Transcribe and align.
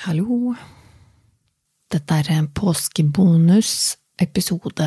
Hallo. 0.00 0.54
Dette 1.92 2.16
er 2.16 2.28
påskebonus, 2.56 3.98
episode 4.16 4.86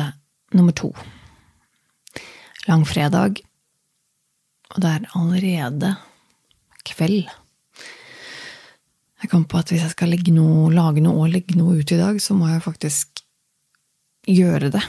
nummer 0.50 0.74
to. 0.74 0.88
Langfredag, 2.66 3.38
og 4.74 4.80
det 4.82 4.90
er 4.90 5.06
allerede 5.14 5.92
kveld. 6.82 7.28
Jeg 9.22 9.30
kom 9.30 9.44
på 9.46 9.60
at 9.60 9.70
hvis 9.70 9.84
jeg 9.84 9.94
skal 9.94 10.16
noe, 10.34 10.74
lage 10.74 11.06
noe 11.06 11.28
og 11.28 11.30
legge 11.36 11.60
noe 11.60 11.78
ut 11.78 11.94
i 11.94 12.00
dag, 12.00 12.18
så 12.18 12.34
må 12.34 12.50
jeg 12.50 12.66
faktisk 12.66 13.22
gjøre 14.26 14.72
det. 14.74 14.82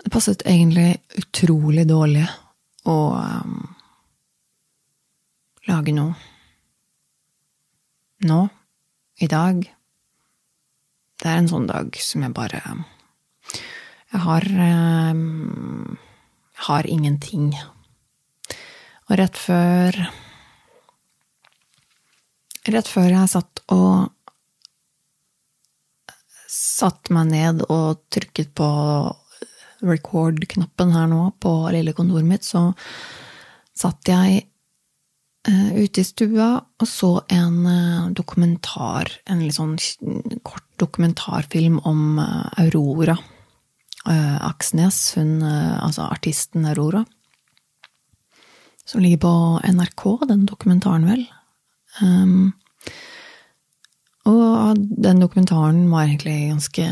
Det 0.00 0.14
passet 0.16 0.48
egentlig 0.48 0.96
utrolig 1.20 1.84
dårlig 1.92 2.24
å 2.88 2.98
um, 3.20 3.62
lage 5.68 5.92
noe 5.92 6.16
nå, 8.26 8.48
i 9.22 9.28
dag. 9.30 9.62
Det 11.18 11.26
er 11.26 11.40
en 11.40 11.50
sånn 11.50 11.66
dag 11.68 11.94
som 12.02 12.22
jeg 12.22 12.34
bare 12.34 12.60
Jeg 14.12 14.20
har 14.22 14.44
um, 15.12 15.98
Jeg 16.54 16.64
har 16.68 16.86
ingenting. 16.86 17.50
Og 19.08 19.16
rett 19.18 19.38
før 19.38 19.98
Rett 22.68 22.88
før 22.90 23.08
jeg 23.08 23.32
satt 23.32 23.62
og 23.72 24.10
satte 26.52 27.14
meg 27.16 27.30
ned 27.30 27.62
og 27.72 28.02
trykket 28.12 28.50
på 28.56 28.68
record-knappen 29.88 30.92
her 30.92 31.08
nå 31.10 31.22
på 31.40 31.52
lille 31.72 31.94
kontoret 31.96 32.28
mitt, 32.28 32.44
så 32.44 32.72
satt 33.78 34.10
jeg 34.10 34.42
ute 35.48 36.02
i 36.02 36.06
stua 36.06 36.48
og 36.60 36.88
så 36.88 37.10
en 37.32 37.58
uh, 37.64 38.08
dokumentar, 38.12 39.10
en 39.30 39.42
litt 39.44 39.56
sånn 39.56 39.76
kort 40.46 40.66
dokumentarfilm 40.80 41.80
om 41.88 42.20
uh, 42.20 42.46
Aurora 42.60 43.18
Aksnes, 44.08 44.96
hun, 45.18 45.42
altså 45.44 46.06
artisten 46.06 46.64
Aurora, 46.70 47.02
som 48.88 49.02
ligger 49.04 49.20
på 49.20 49.32
NRK, 49.68 50.04
den 50.30 50.46
dokumentaren, 50.48 51.04
vel. 51.04 51.26
Um, 52.00 52.54
og 54.28 54.78
den 54.78 55.20
dokumentaren 55.20 55.82
var 55.92 56.06
egentlig 56.06 56.38
ganske 56.54 56.86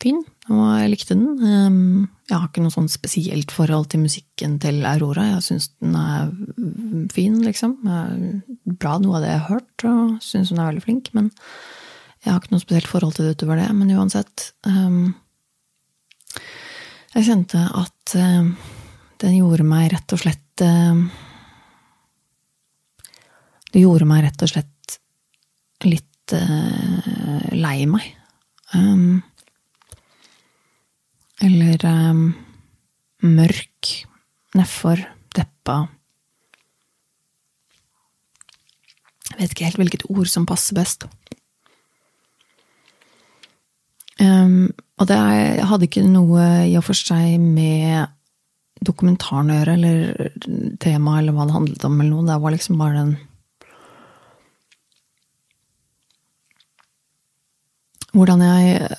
fin, 0.00 0.20
og 0.50 0.62
jeg 0.80 0.90
likte 0.92 1.14
den. 1.16 1.28
Um, 1.40 2.08
jeg 2.30 2.36
har 2.36 2.48
ikke 2.48 2.62
noe 2.64 2.74
sånn 2.74 2.88
spesielt 2.90 3.52
forhold 3.54 3.86
til 3.92 4.00
musikken 4.04 4.58
til 4.62 4.84
Aurora. 4.88 5.24
Jeg 5.34 5.42
syns 5.46 5.66
den 5.80 5.96
er 5.98 6.30
fin, 7.12 7.36
liksom. 7.44 7.76
Bra, 8.80 8.98
noe 9.02 9.18
av 9.18 9.24
det 9.24 9.32
jeg 9.32 9.42
har 9.42 9.50
hørt, 9.56 9.84
og 9.90 10.18
syns 10.24 10.52
hun 10.52 10.60
er 10.60 10.70
veldig 10.70 10.84
flink. 10.84 11.10
Men 11.16 11.30
jeg 12.22 12.32
har 12.32 12.38
ikke 12.40 12.54
noe 12.54 12.64
spesielt 12.64 12.90
forhold 12.90 13.14
til 13.16 13.26
det 13.26 13.34
utover 13.36 13.56
det. 13.60 13.68
Men 13.76 13.94
uansett 13.96 14.36
um, 14.68 15.02
Jeg 17.16 17.26
kjente 17.26 17.60
at 17.80 18.14
um, 18.20 18.54
den 19.20 19.36
gjorde 19.40 19.66
meg 19.66 19.90
rett 19.92 20.14
og 20.14 20.20
slett 20.22 20.60
Det 23.70 23.80
gjorde 23.80 24.06
meg 24.08 24.22
rett 24.26 24.42
og 24.44 24.50
slett 24.52 25.00
litt 25.88 26.34
uh, 26.36 27.50
lei 27.56 27.86
meg. 27.88 28.06
Um, 28.74 29.22
eller 31.40 31.86
um, 31.88 32.26
mørk, 33.24 33.94
nedfor, 34.56 35.02
deppa 35.36 35.86
Jeg 39.30 39.38
vet 39.38 39.52
ikke 39.54 39.68
helt 39.68 39.78
hvilket 39.80 40.08
ord 40.10 40.28
som 40.28 40.44
passer 40.44 40.76
best. 40.76 41.06
Um, 44.20 44.68
og 45.00 45.06
det 45.08 45.16
hadde 45.16 45.86
ikke 45.86 46.02
noe 46.04 46.42
i 46.68 46.74
og 46.76 46.84
for 46.84 46.98
seg 46.98 47.38
med 47.40 48.10
dokumentaren 48.84 49.52
å 49.52 49.56
gjøre, 49.60 49.76
eller 49.78 50.76
temaet, 50.82 51.22
eller 51.22 51.36
hva 51.36 51.46
det 51.46 51.56
handlet 51.56 51.86
om, 51.88 51.96
eller 52.00 52.10
noe. 52.12 52.28
Det 52.28 52.38
var 52.42 52.56
liksom 52.56 52.80
bare 52.80 53.02
den 53.02 53.18
Hvordan 58.10 58.40
jeg, 58.42 58.96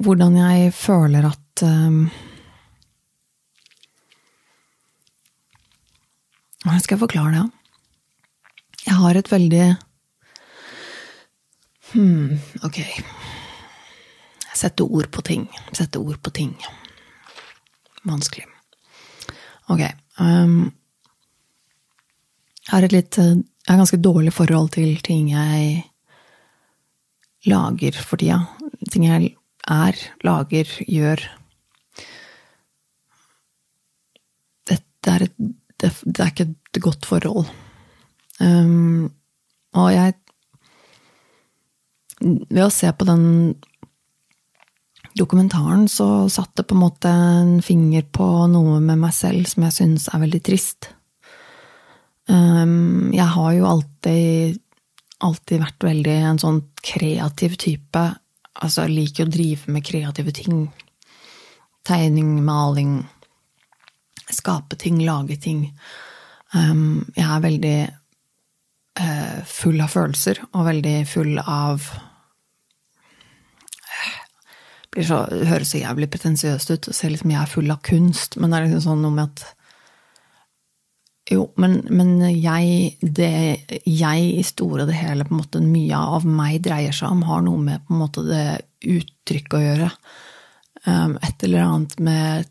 hvordan 0.00 0.36
jeg 0.40 0.70
føler 0.72 1.26
at 1.28 1.45
um, 1.62 2.10
Hvordan 6.64 6.82
skal 6.82 6.96
jeg 6.96 7.02
forklare 7.04 7.32
det? 7.34 7.44
Jeg 8.86 8.94
har 8.98 9.18
et 9.18 9.30
veldig 9.30 9.66
hmm, 11.92 12.38
Ok. 12.66 12.80
Sette 14.56 14.82
ord 14.82 15.10
på 15.12 15.22
ting. 15.22 15.46
Sette 15.76 16.00
ord 16.00 16.18
på 16.22 16.32
ting. 16.34 16.56
Vanskelig. 18.06 18.46
Ok. 19.70 19.82
Um, 20.18 20.72
jeg 22.66 22.72
har 22.72 22.86
et 22.86 22.94
litt 22.94 23.18
Jeg 23.18 23.68
har 23.68 23.78
ganske 23.78 24.02
dårlig 24.02 24.32
forhold 24.34 24.72
til 24.74 24.96
ting 25.06 25.30
jeg 25.30 25.84
lager 27.46 27.98
for 28.02 28.18
tida. 28.18 28.42
Ting 28.90 29.06
jeg 29.06 29.34
er, 29.70 29.98
lager, 30.26 30.70
gjør. 30.86 31.22
Dette 35.06 35.14
er 35.14 35.28
et 35.28 35.54
det, 35.80 35.92
det, 36.04 36.20
er 36.20 36.32
ikke 36.32 36.48
et 36.50 36.82
godt 36.82 37.06
forhold. 37.08 37.48
Um, 38.40 39.08
og 39.76 39.90
jeg 39.94 40.14
Ved 42.16 42.62
å 42.64 42.72
se 42.72 42.88
på 42.96 43.04
den 43.04 43.24
dokumentaren, 45.16 45.84
så 45.88 46.28
satt 46.32 46.54
det 46.56 46.64
på 46.68 46.72
en 46.72 46.80
måte 46.80 47.10
en 47.12 47.58
finger 47.64 48.06
på 48.08 48.24
noe 48.48 48.78
med 48.80 49.02
meg 49.02 49.12
selv 49.12 49.44
som 49.50 49.66
jeg 49.66 49.76
syns 49.76 50.06
er 50.08 50.22
veldig 50.22 50.40
trist. 50.48 50.88
Um, 52.24 53.12
jeg 53.12 53.28
har 53.34 53.50
jo 53.52 53.68
alltid, 53.68 54.56
alltid 55.28 55.60
vært 55.60 55.88
veldig 55.90 56.16
en 56.30 56.40
sånn 56.40 56.62
kreativ 56.80 57.58
type. 57.60 58.06
Altså, 58.56 58.86
jeg 58.86 58.96
liker 58.96 59.28
å 59.28 59.34
drive 59.36 59.76
med 59.76 59.84
kreative 59.84 60.32
ting. 60.40 60.64
Tegning, 61.84 62.32
maling 62.44 63.02
skape 64.34 64.78
ting, 64.80 64.98
lage 65.06 65.38
ting. 65.42 65.68
Um, 66.54 67.06
jeg 67.16 67.26
er 67.26 67.44
veldig 67.44 67.78
uh, 69.00 69.40
full 69.46 69.80
av 69.82 69.92
følelser, 69.92 70.42
og 70.52 70.68
veldig 70.70 70.98
full 71.10 71.38
av 71.42 71.90
Det 74.96 75.04
høres 75.04 75.74
så 75.74 75.82
jævlig 75.82 76.06
pretensiøst 76.08 76.70
ut 76.72 76.86
å 76.88 76.92
se 76.96 77.10
liksom 77.12 77.28
jeg 77.34 77.42
er 77.42 77.50
full 77.52 77.68
av 77.68 77.82
kunst, 77.84 78.38
men 78.40 78.48
det 78.48 78.56
er 78.56 78.64
liksom 78.64 78.84
sånn 78.86 79.02
noe 79.04 79.12
med 79.12 79.26
at 79.28 79.42
Jo, 81.34 81.42
men, 81.60 81.82
men 81.90 82.14
jeg, 82.30 82.94
det, 83.02 83.32
jeg 83.84 84.28
i 84.38 84.44
store 84.46 84.86
og 84.86 84.88
det 84.88 84.96
hele, 84.96 85.26
på 85.26 85.34
en 85.34 85.42
måte 85.42 85.60
mye 85.60 85.98
av 85.98 86.24
meg 86.24 86.62
dreier 86.64 86.94
seg 86.96 87.12
om, 87.12 87.26
har 87.28 87.42
noe 87.44 87.60
med 87.60 87.82
på 87.84 87.92
en 87.92 88.00
måte 88.00 88.24
det 88.24 88.46
uttrykket 88.86 89.58
å 89.58 89.64
gjøre. 89.64 89.90
Um, 90.86 91.16
et 91.18 91.44
eller 91.44 91.66
annet 91.66 91.98
med 91.98 92.46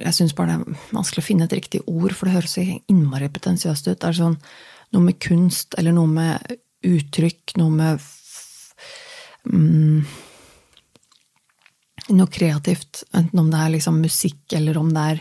jeg 0.00 0.16
syns 0.16 0.34
bare 0.36 0.56
det 0.56 0.74
er 0.74 0.82
vanskelig 0.96 1.22
å 1.22 1.26
finne 1.26 1.46
et 1.46 1.56
riktig 1.56 1.82
ord, 1.86 2.14
for 2.16 2.28
det 2.28 2.36
høres 2.38 2.56
så 2.56 2.64
innmari 2.64 3.30
pretensiøst 3.32 3.90
ut. 3.90 3.98
Det 4.00 4.08
er 4.08 4.18
sånn 4.18 4.38
noe 4.94 5.06
med 5.06 5.20
kunst, 5.22 5.76
eller 5.78 5.94
noe 5.94 6.10
med 6.10 6.56
uttrykk, 6.86 7.56
noe 7.60 7.76
med 7.76 8.10
mm, 9.50 10.18
Noe 12.10 12.26
kreativt. 12.32 13.04
Enten 13.14 13.38
om 13.38 13.50
det 13.52 13.58
er 13.60 13.70
liksom 13.76 14.00
musikk, 14.02 14.40
eller 14.56 14.78
om 14.80 14.88
det 14.90 15.02
er 15.12 15.20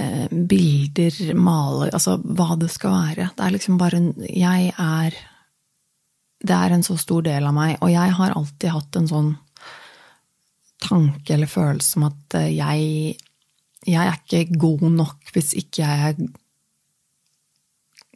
eh, 0.00 0.30
bilder, 0.32 1.18
maler 1.36 1.92
Altså 1.92 2.14
hva 2.24 2.54
det 2.56 2.70
skal 2.72 2.94
være. 2.94 3.26
Det 3.36 3.44
er 3.44 3.52
liksom 3.52 3.76
bare 3.76 4.00
en 4.00 4.06
Jeg 4.24 4.70
er 4.80 5.18
Det 6.40 6.56
er 6.56 6.72
en 6.72 6.86
så 6.86 6.96
stor 6.96 7.26
del 7.26 7.44
av 7.44 7.52
meg, 7.58 7.76
og 7.82 7.92
jeg 7.92 8.16
har 8.16 8.32
alltid 8.32 8.72
hatt 8.72 8.96
en 8.96 9.10
sånn 9.10 9.30
tanke 10.84 11.34
eller 11.34 11.50
følelse 11.50 11.98
om 11.98 12.08
at 12.10 12.38
jeg 12.52 13.14
jeg 13.84 14.00
er 14.00 14.16
ikke 14.16 14.58
god 14.58 14.86
nok 14.90 15.32
hvis 15.34 15.52
ikke 15.60 15.84
jeg 15.84 16.08
er 16.08 16.28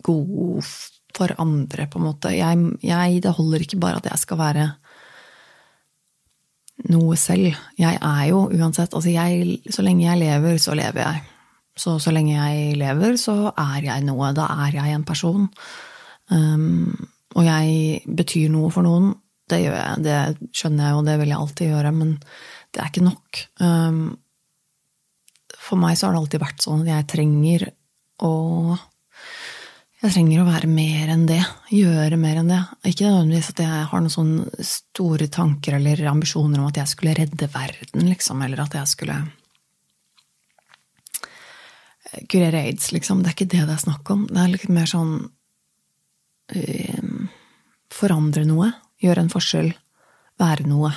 god 0.04 0.68
for 1.16 1.34
andre, 1.42 1.88
på 1.90 1.98
en 1.98 2.06
måte. 2.06 2.32
Jeg, 2.36 2.58
jeg, 2.84 3.22
det 3.24 3.34
holder 3.34 3.64
ikke 3.64 3.80
bare 3.80 4.00
at 4.00 4.06
jeg 4.10 4.22
skal 4.22 4.38
være 4.38 4.66
noe 6.92 7.16
selv. 7.18 7.56
Jeg 7.78 7.98
er 7.98 8.24
jo 8.30 8.44
uansett 8.54 8.94
Altså, 8.94 9.10
jeg, 9.10 9.58
så 9.70 9.82
lenge 9.82 10.06
jeg 10.06 10.20
lever, 10.20 10.58
så 10.62 10.76
lever 10.78 11.02
jeg. 11.02 11.22
Så 11.78 11.98
så 12.02 12.10
lenge 12.14 12.34
jeg 12.34 12.76
lever, 12.78 13.16
så 13.18 13.52
er 13.52 13.86
jeg 13.86 14.04
noe. 14.06 14.32
Da 14.34 14.48
er 14.66 14.78
jeg 14.78 14.94
en 14.94 15.06
person. 15.06 15.48
Um, 16.30 17.08
og 17.34 17.44
jeg 17.46 18.02
betyr 18.18 18.48
noe 18.52 18.70
for 18.74 18.86
noen. 18.86 19.12
Det 19.48 19.62
gjør 19.62 19.76
jeg, 19.78 20.04
det 20.04 20.52
skjønner 20.52 20.84
jeg, 20.84 20.94
jo, 20.94 21.04
det 21.06 21.18
vil 21.18 21.30
jeg 21.32 21.40
alltid 21.40 21.70
gjøre, 21.72 21.92
men 21.96 22.10
det 22.72 22.82
er 22.82 22.90
ikke 22.90 23.06
nok. 23.06 23.42
Um, 23.62 24.02
for 25.58 25.80
meg 25.80 25.98
så 25.98 26.08
har 26.08 26.16
det 26.16 26.22
alltid 26.22 26.44
vært 26.44 26.64
sånn 26.64 26.84
at 26.84 26.92
jeg 26.92 27.10
trenger 27.14 27.66
å 28.24 28.32
jeg 29.98 30.12
trenger 30.14 30.44
å 30.44 30.46
være 30.46 30.68
mer 30.70 31.08
enn 31.10 31.24
det. 31.26 31.40
Gjøre 31.74 32.16
mer 32.22 32.38
enn 32.38 32.52
det. 32.52 32.60
Ikke 32.86 33.08
nødvendigvis 33.08 33.48
at 33.50 33.62
jeg 33.64 33.86
har 33.90 34.02
noen 34.04 34.12
sånne 34.14 34.66
store 34.66 35.26
tanker 35.34 35.74
eller 35.80 36.04
ambisjoner 36.06 36.62
om 36.62 36.68
at 36.68 36.78
jeg 36.78 36.92
skulle 36.92 37.16
redde 37.18 37.48
verden, 37.50 38.06
liksom, 38.06 38.44
eller 38.46 38.62
at 38.62 38.76
jeg 38.78 38.92
skulle 38.92 39.16
kurere 42.30 42.62
aids, 42.62 42.92
liksom. 42.94 43.24
Det 43.24 43.32
er 43.32 43.36
ikke 43.36 43.50
det 43.56 43.64
det 43.66 43.74
er 43.74 43.82
snakk 43.82 44.14
om. 44.14 44.24
Det 44.30 44.38
er 44.38 44.54
litt 44.54 44.70
mer 44.70 44.86
sånn 44.90 45.12
uh, 46.54 47.26
Forandre 47.98 48.44
noe. 48.46 48.70
Gjøre 49.02 49.24
en 49.24 49.32
forskjell. 49.32 49.72
Være 50.38 50.68
noe. 50.68 50.92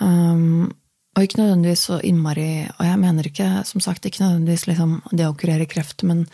Um, 0.00 0.70
og 1.12 1.26
ikke 1.26 1.42
nødvendigvis 1.42 1.82
så 1.90 1.98
innmari 2.00 2.64
Og 2.78 2.86
jeg 2.86 2.98
mener 2.98 3.26
ikke, 3.28 3.48
som 3.68 3.82
sagt, 3.84 4.06
ikke 4.06 4.22
nødvendigvis 4.22 4.66
liksom, 4.70 4.94
det 5.12 5.26
å 5.28 5.36
kurere 5.36 5.68
kreft, 5.68 6.04
men, 6.08 6.24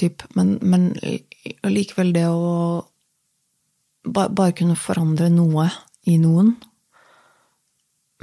typ, 0.00 0.24
men, 0.34 0.56
men 0.62 0.88
likevel 1.68 2.14
det 2.16 2.24
å 2.32 2.86
ba, 4.08 4.28
bare 4.28 4.56
kunne 4.56 4.78
forandre 4.80 5.28
noe 5.32 5.68
i 6.08 6.16
noen. 6.20 6.54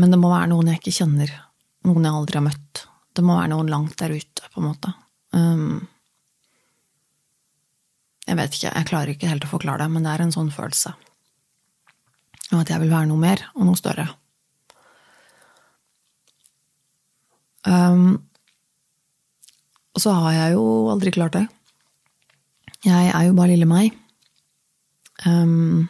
Men 0.02 0.12
det 0.12 0.20
må 0.20 0.34
være 0.34 0.50
noen 0.52 0.74
jeg 0.74 0.82
ikke 0.82 0.98
kjenner. 0.98 1.32
Noen 1.86 2.08
jeg 2.08 2.18
aldri 2.18 2.42
har 2.42 2.48
møtt. 2.50 2.86
Det 3.16 3.24
må 3.24 3.38
være 3.38 3.54
noen 3.54 3.70
langt 3.72 4.00
der 4.02 4.16
ute, 4.16 4.50
på 4.52 4.62
en 4.62 4.68
måte. 4.72 4.92
Um, 5.36 5.86
jeg 8.26 8.40
vet 8.40 8.58
ikke, 8.58 8.74
jeg 8.74 8.90
klarer 8.90 9.14
ikke 9.14 9.30
helt 9.30 9.46
å 9.46 9.54
forklare 9.54 9.86
det, 9.86 9.94
men 9.94 10.06
det 10.06 10.16
er 10.16 10.26
en 10.26 10.34
sånn 10.34 10.52
følelse. 10.54 10.96
Og 12.52 12.62
at 12.64 12.72
jeg 12.74 12.82
vil 12.82 12.94
være 12.94 13.10
noe 13.12 13.22
mer 13.22 13.46
og 13.54 13.68
noe 13.70 13.80
større. 13.80 14.10
Um, 17.66 18.22
og 19.96 20.04
så 20.04 20.14
har 20.14 20.34
jeg 20.36 20.56
jo 20.58 20.66
aldri 20.92 21.14
klart 21.16 21.38
det. 21.38 21.46
Jeg 22.86 23.10
er 23.10 23.24
jo 23.26 23.36
bare 23.38 23.54
lille 23.54 23.68
meg. 23.70 23.96
Um, 25.26 25.88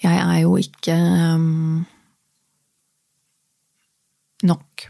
jeg 0.00 0.14
er 0.14 0.36
jo 0.44 0.54
ikke 0.60 0.94
um, 1.34 1.82
nok 4.46 4.86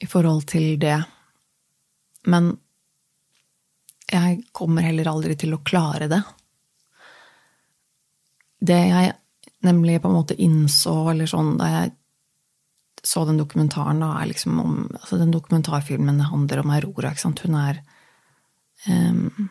i 0.00 0.08
forhold 0.08 0.46
til 0.50 0.78
det. 0.80 0.96
Men 2.32 2.54
jeg 4.10 4.40
kommer 4.56 4.86
heller 4.86 5.10
aldri 5.12 5.36
til 5.38 5.54
å 5.56 5.62
klare 5.64 6.08
det. 6.10 6.22
Det 8.64 8.80
jeg 8.80 9.12
nemlig 9.64 10.00
på 10.00 10.08
en 10.10 10.16
måte 10.16 10.36
innså, 10.40 10.94
eller 11.12 11.28
sånn 11.28 11.54
da 11.60 11.68
jeg 11.72 11.92
så 13.04 13.24
den 13.28 13.38
dokumentaren, 13.40 14.00
da, 14.00 14.14
er 14.20 14.30
liksom 14.30 14.60
om 14.60 14.76
altså 15.00 15.18
Den 15.20 15.34
dokumentarfilmen 15.34 16.20
handler 16.24 16.62
om 16.62 16.70
Aurora, 16.72 17.12
ikke 17.12 17.24
sant. 17.26 17.42
Hun 17.44 17.58
er 17.60 17.82
um, 18.88 19.50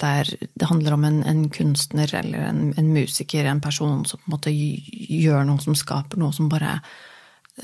der, 0.00 0.28
Det 0.54 0.68
handler 0.68 0.92
om 0.92 1.04
en, 1.04 1.22
en 1.24 1.48
kunstner 1.50 2.14
eller 2.14 2.50
en, 2.50 2.74
en, 2.76 2.92
musiker, 2.92 3.44
en 3.44 3.60
person 3.60 4.04
som 4.04 4.20
på 4.20 4.28
en 4.28 4.36
måte 4.36 4.52
gjør 4.52 5.46
noe 5.48 5.64
som 5.64 5.76
skaper 5.76 6.20
noe 6.20 6.32
som 6.36 6.48
bare 6.52 6.78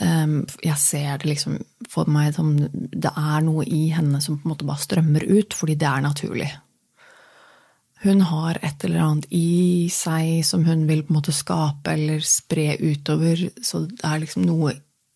um, 0.00 0.44
Jeg 0.64 0.78
ser 0.80 1.18
det 1.20 1.34
liksom 1.34 1.58
for 1.92 2.08
meg 2.08 2.34
som 2.36 2.54
det 2.56 3.12
er 3.12 3.44
noe 3.44 3.64
i 3.64 3.88
henne 3.92 4.20
som 4.24 4.38
på 4.40 4.48
en 4.48 4.54
måte 4.54 4.68
bare 4.68 4.84
strømmer 4.84 5.28
ut, 5.28 5.54
fordi 5.54 5.76
det 5.76 5.88
er 5.90 6.04
naturlig. 6.04 6.48
Hun 8.04 8.20
har 8.28 8.58
et 8.62 8.84
eller 8.84 9.02
annet 9.02 9.28
i 9.34 9.88
seg 9.92 10.42
som 10.44 10.64
hun 10.66 10.84
vil 10.88 11.04
på 11.04 11.12
en 11.12 11.18
måte 11.18 11.32
skape 11.34 11.94
eller 11.96 12.20
spre 12.24 12.74
utover, 12.80 13.48
så 13.64 13.86
det 13.88 14.04
er 14.04 14.20
liksom 14.22 14.44
noe, 14.44 14.74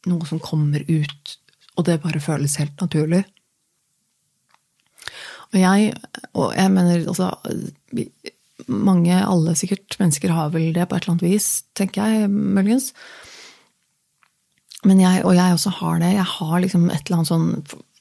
noe 0.09 0.27
som 0.29 0.41
kommer 0.43 0.85
ut, 0.89 1.37
og 1.77 1.87
det 1.89 2.01
bare 2.05 2.23
føles 2.23 2.59
helt 2.61 2.81
naturlig. 2.81 3.25
Og 5.51 5.59
jeg, 5.59 5.95
og 6.39 6.53
jeg 6.55 6.71
mener 6.71 7.01
altså 7.01 7.33
Mange, 8.71 9.15
alle 9.17 9.55
sikkert, 9.57 9.97
mennesker 9.99 10.31
har 10.37 10.51
vel 10.53 10.75
det 10.77 10.85
på 10.87 10.95
et 10.95 11.07
eller 11.07 11.15
annet 11.15 11.25
vis, 11.25 11.47
tenker 11.75 12.05
jeg 12.07 12.29
muligens. 12.31 12.91
Men 14.85 15.01
jeg, 15.01 15.23
og 15.25 15.33
jeg 15.35 15.57
også 15.57 15.73
har 15.81 15.97
det. 16.03 16.11
Jeg 16.13 16.27
har 16.29 16.61
liksom 16.61 16.85
et 16.91 17.01
eller 17.07 17.21
annet 17.21 17.33
sånn 17.33 17.49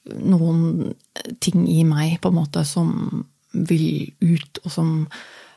Noen 0.10 0.94
ting 1.44 1.66
i 1.70 1.84
meg 1.86 2.16
på 2.24 2.32
en 2.32 2.38
måte 2.40 2.64
som 2.66 2.92
vil 3.54 4.10
ut, 4.24 4.60
og 4.64 4.72
som, 4.74 4.94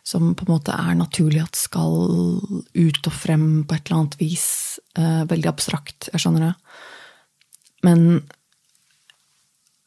som 0.03 0.33
på 0.35 0.47
en 0.47 0.53
måte 0.57 0.75
er 0.75 0.97
naturlig 0.99 1.45
at 1.45 1.59
skal 1.59 1.95
ut 2.75 3.07
og 3.07 3.15
frem 3.15 3.63
på 3.65 3.77
et 3.77 3.87
eller 3.87 4.01
annet 4.01 4.19
vis. 4.21 4.47
Eh, 4.99 5.23
veldig 5.31 5.51
abstrakt, 5.51 6.11
jeg 6.11 6.25
skjønner 6.25 6.49
det. 6.49 6.55
Men 7.87 8.23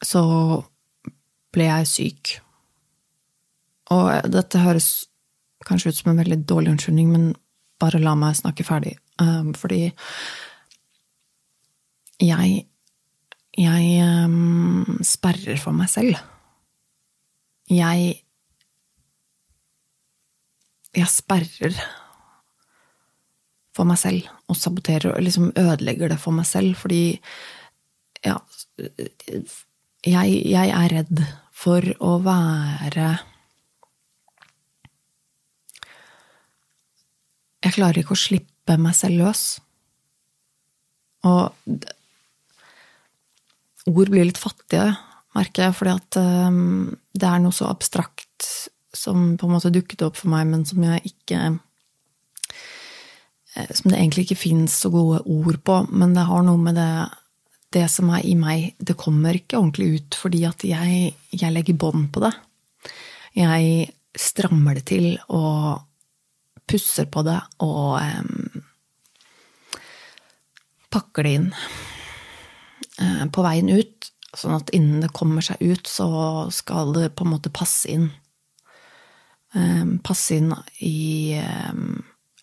så 0.04 0.22
ble 1.54 1.68
jeg 1.68 1.90
syk. 1.90 2.36
Og 3.94 4.30
dette 4.32 4.64
høres 4.64 4.88
kanskje 5.66 5.92
ut 5.92 6.00
som 6.00 6.12
en 6.12 6.22
veldig 6.22 6.40
dårlig 6.48 6.74
unnskyldning, 6.74 7.12
men 7.12 7.26
bare 7.80 8.00
la 8.02 8.14
meg 8.18 8.38
snakke 8.38 8.64
ferdig. 8.66 8.96
Um, 9.20 9.52
fordi 9.56 9.90
jeg 12.22 12.64
jeg 13.56 13.84
um, 14.04 14.98
sperrer 15.00 15.56
for 15.56 15.72
meg 15.72 15.88
selv. 15.88 16.18
Jeg 17.72 18.25
Jeg 20.96 21.12
sperrer 21.12 21.76
for 23.76 23.88
meg 23.88 24.00
selv 24.00 24.28
og 24.48 24.56
saboterer 24.56 25.12
og 25.12 25.24
liksom 25.24 25.50
ødelegger 25.52 26.12
det 26.12 26.20
for 26.22 26.36
meg 26.36 26.48
selv, 26.48 26.76
fordi 26.80 27.18
ja 28.24 28.38
jeg, 30.06 30.36
jeg 30.46 30.70
er 30.72 30.92
redd 30.92 31.22
for 31.56 31.84
å 32.04 32.16
være 32.24 33.16
Jeg 37.66 37.74
klarer 37.74 37.98
ikke 37.98 38.14
å 38.14 38.20
slippe 38.20 38.76
meg 38.78 38.94
selv 38.94 39.18
løs. 39.24 39.40
Og 41.26 41.50
ord 43.90 44.12
blir 44.12 44.28
litt 44.28 44.38
fattige, 44.38 44.92
merker 45.34 45.66
jeg, 45.66 45.74
fordi 45.74 45.94
at 45.96 46.18
um, 46.20 46.94
det 47.10 47.26
er 47.26 47.42
noe 47.42 47.56
så 47.56 47.66
abstrakt 47.66 48.46
som 48.96 49.36
på 49.38 49.46
en 49.46 49.54
måte 49.54 49.72
dukket 49.74 50.04
opp 50.06 50.16
for 50.18 50.32
meg, 50.32 50.46
men 50.50 50.64
som 50.68 50.82
jeg 50.84 51.12
ikke 51.12 51.40
eh, 53.56 53.70
Som 53.76 53.90
det 53.90 53.98
egentlig 53.98 54.26
ikke 54.26 54.42
fins 54.42 54.72
så 54.82 54.90
gode 54.92 55.22
ord 55.24 55.60
på, 55.64 55.78
men 55.90 56.14
det 56.16 56.26
har 56.28 56.42
noe 56.46 56.60
med 56.60 56.76
det 56.76 56.90
Det 57.76 57.86
som 57.92 58.10
er 58.14 58.24
i 58.24 58.34
meg, 58.38 58.74
det 58.78 58.96
kommer 58.96 59.36
ikke 59.36 59.58
ordentlig 59.58 60.00
ut 60.00 60.18
fordi 60.18 60.44
at 60.48 60.64
jeg, 60.64 61.14
jeg 61.32 61.52
legger 61.52 61.76
bånd 61.76 62.08
på 62.14 62.22
det. 62.22 62.32
Jeg 63.36 63.90
strammer 64.16 64.78
det 64.78 64.86
til 64.88 65.18
og 65.28 65.82
pusser 66.66 67.08
på 67.12 67.22
det 67.26 67.38
og 67.64 68.00
um, 68.00 68.62
pakker 70.92 71.26
det 71.26 71.34
inn. 71.38 71.50
uh, 73.00 73.24
på 73.28 73.44
veien 73.44 73.70
ut, 73.70 74.10
sånn 74.36 74.56
at 74.56 74.72
innen 74.76 75.04
det 75.04 75.12
kommer 75.16 75.44
seg 75.44 75.60
ut, 75.60 75.86
så 75.86 76.08
skal 76.54 76.94
det 76.96 77.12
på 77.16 77.26
en 77.26 77.34
måte 77.36 77.52
passe 77.52 77.90
inn. 77.92 78.10
Eh, 79.54 79.84
passe 80.04 80.36
inn 80.36 80.52
i 80.84 81.36
eh, 81.38 81.76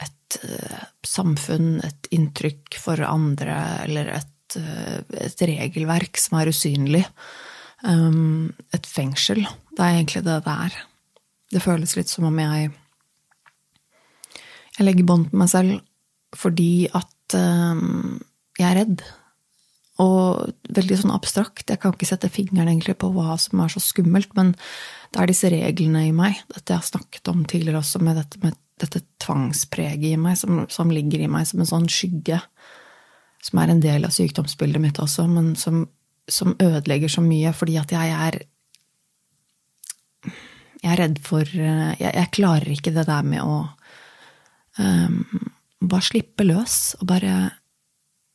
et 0.04 0.38
samfunn, 1.06 1.78
et 1.86 2.08
inntrykk 2.16 2.78
for 2.82 3.04
andre, 3.06 3.58
eller 3.86 4.14
et, 4.16 4.58
et 4.58 5.44
regelverk 5.50 6.18
som 6.18 6.40
er 6.40 6.50
usynlig. 6.50 7.04
Et 7.84 8.88
fengsel. 8.88 9.44
Det 9.76 9.84
er 9.84 9.98
egentlig 9.98 10.24
det 10.26 10.40
det 10.46 10.56
er. 10.66 10.78
Det 11.54 11.62
føles 11.62 11.94
litt 11.98 12.10
som 12.10 12.30
om 12.30 12.40
jeg 12.40 12.72
Jeg 14.78 14.86
legger 14.88 15.06
bånd 15.06 15.28
på 15.30 15.38
meg 15.38 15.52
selv 15.52 15.82
fordi 16.34 16.88
at 16.98 17.36
jeg 17.38 18.66
er 18.66 18.80
redd. 18.80 19.04
Og 20.04 20.76
veldig 20.76 21.00
sånn 21.00 21.14
abstrakt. 21.16 21.70
Jeg 21.70 21.80
kan 21.82 21.94
ikke 21.96 22.10
sette 22.10 22.32
fingeren 22.34 22.72
egentlig 22.72 22.98
på 23.00 23.12
hva 23.14 23.38
som 23.42 23.62
er 23.64 23.72
så 23.72 23.82
skummelt, 23.84 24.34
men 24.38 24.54
det 25.14 25.22
er 25.22 25.30
disse 25.30 25.52
reglene 25.54 26.08
i 26.08 26.14
meg, 26.16 26.40
dette 26.52 26.74
jeg 26.74 26.82
har 26.82 26.88
snakket 26.88 27.30
om 27.32 27.44
tidligere 27.50 27.84
også, 27.84 28.02
med 28.04 28.18
dette, 28.20 28.40
med 28.44 28.58
dette 28.82 29.04
tvangspreget 29.24 30.16
i 30.16 30.20
meg, 30.20 30.38
som, 30.40 30.64
som, 30.74 30.92
ligger 30.94 31.22
i 31.24 31.30
meg 31.32 31.46
som 31.50 31.62
en 31.62 31.70
sånn 31.70 31.90
skygge. 31.92 32.40
Som 33.44 33.60
er 33.62 33.74
en 33.74 33.84
del 33.84 34.08
av 34.08 34.16
sykdomsbildet 34.16 34.82
mitt 34.82 35.02
også, 35.04 35.28
men 35.30 35.54
som, 35.60 35.84
som 36.32 36.56
ødelegger 36.56 37.12
så 37.12 37.24
mye 37.26 37.54
fordi 37.56 37.78
at 37.82 37.94
jeg 37.94 38.18
er 38.18 38.44
Jeg 40.84 40.92
er 40.92 41.00
redd 41.00 41.20
for 41.24 41.48
Jeg, 41.48 41.96
jeg 42.00 42.32
klarer 42.36 42.72
ikke 42.72 42.92
det 42.96 43.06
der 43.08 43.24
med 43.24 43.44
å 43.44 43.60
um, 44.80 45.52
bare 45.80 46.08
slippe 46.08 46.44
løs 46.48 46.96
og 47.00 47.08
bare 47.12 47.34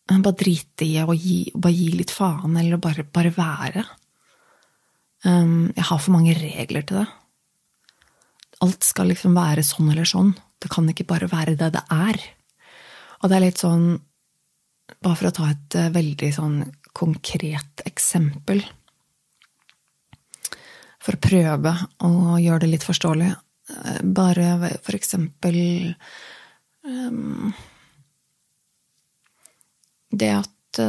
bare 0.09 0.39
drite 0.41 0.87
i 0.87 0.97
å 1.03 1.15
gi, 1.15 1.51
bare 1.55 1.75
gi 1.77 1.89
litt 1.99 2.13
faen, 2.15 2.57
eller 2.57 2.81
bare, 2.81 3.05
bare 3.05 3.33
være. 3.35 3.85
Um, 5.27 5.71
jeg 5.75 5.85
har 5.89 6.01
for 6.01 6.15
mange 6.15 6.37
regler 6.39 6.87
til 6.87 7.03
det. 7.03 7.07
Alt 8.65 8.87
skal 8.87 9.11
liksom 9.13 9.37
være 9.37 9.65
sånn 9.67 9.91
eller 9.93 10.09
sånn. 10.09 10.33
Det 10.59 10.71
kan 10.73 10.89
ikke 10.91 11.07
bare 11.09 11.29
være 11.31 11.57
det 11.59 11.73
det 11.77 11.85
er. 11.95 12.19
Og 13.21 13.31
det 13.31 13.39
er 13.39 13.47
litt 13.49 13.65
sånn 13.65 13.97
Bare 15.05 15.19
for 15.21 15.29
å 15.29 15.33
ta 15.37 15.47
et 15.53 15.75
uh, 15.77 15.91
veldig 15.93 16.29
sånn 16.33 16.55
konkret 16.97 17.83
eksempel. 17.85 18.63
for 20.99 21.17
å 21.17 21.21
prøve 21.23 21.73
å 22.05 22.39
gjøre 22.41 22.63
det 22.65 22.71
litt 22.73 22.87
forståelig. 22.87 23.29
Bare 24.17 24.47
for 24.85 24.97
eksempel 24.97 25.59
um, 26.85 27.53
Det 30.11 30.31
at 30.35 30.81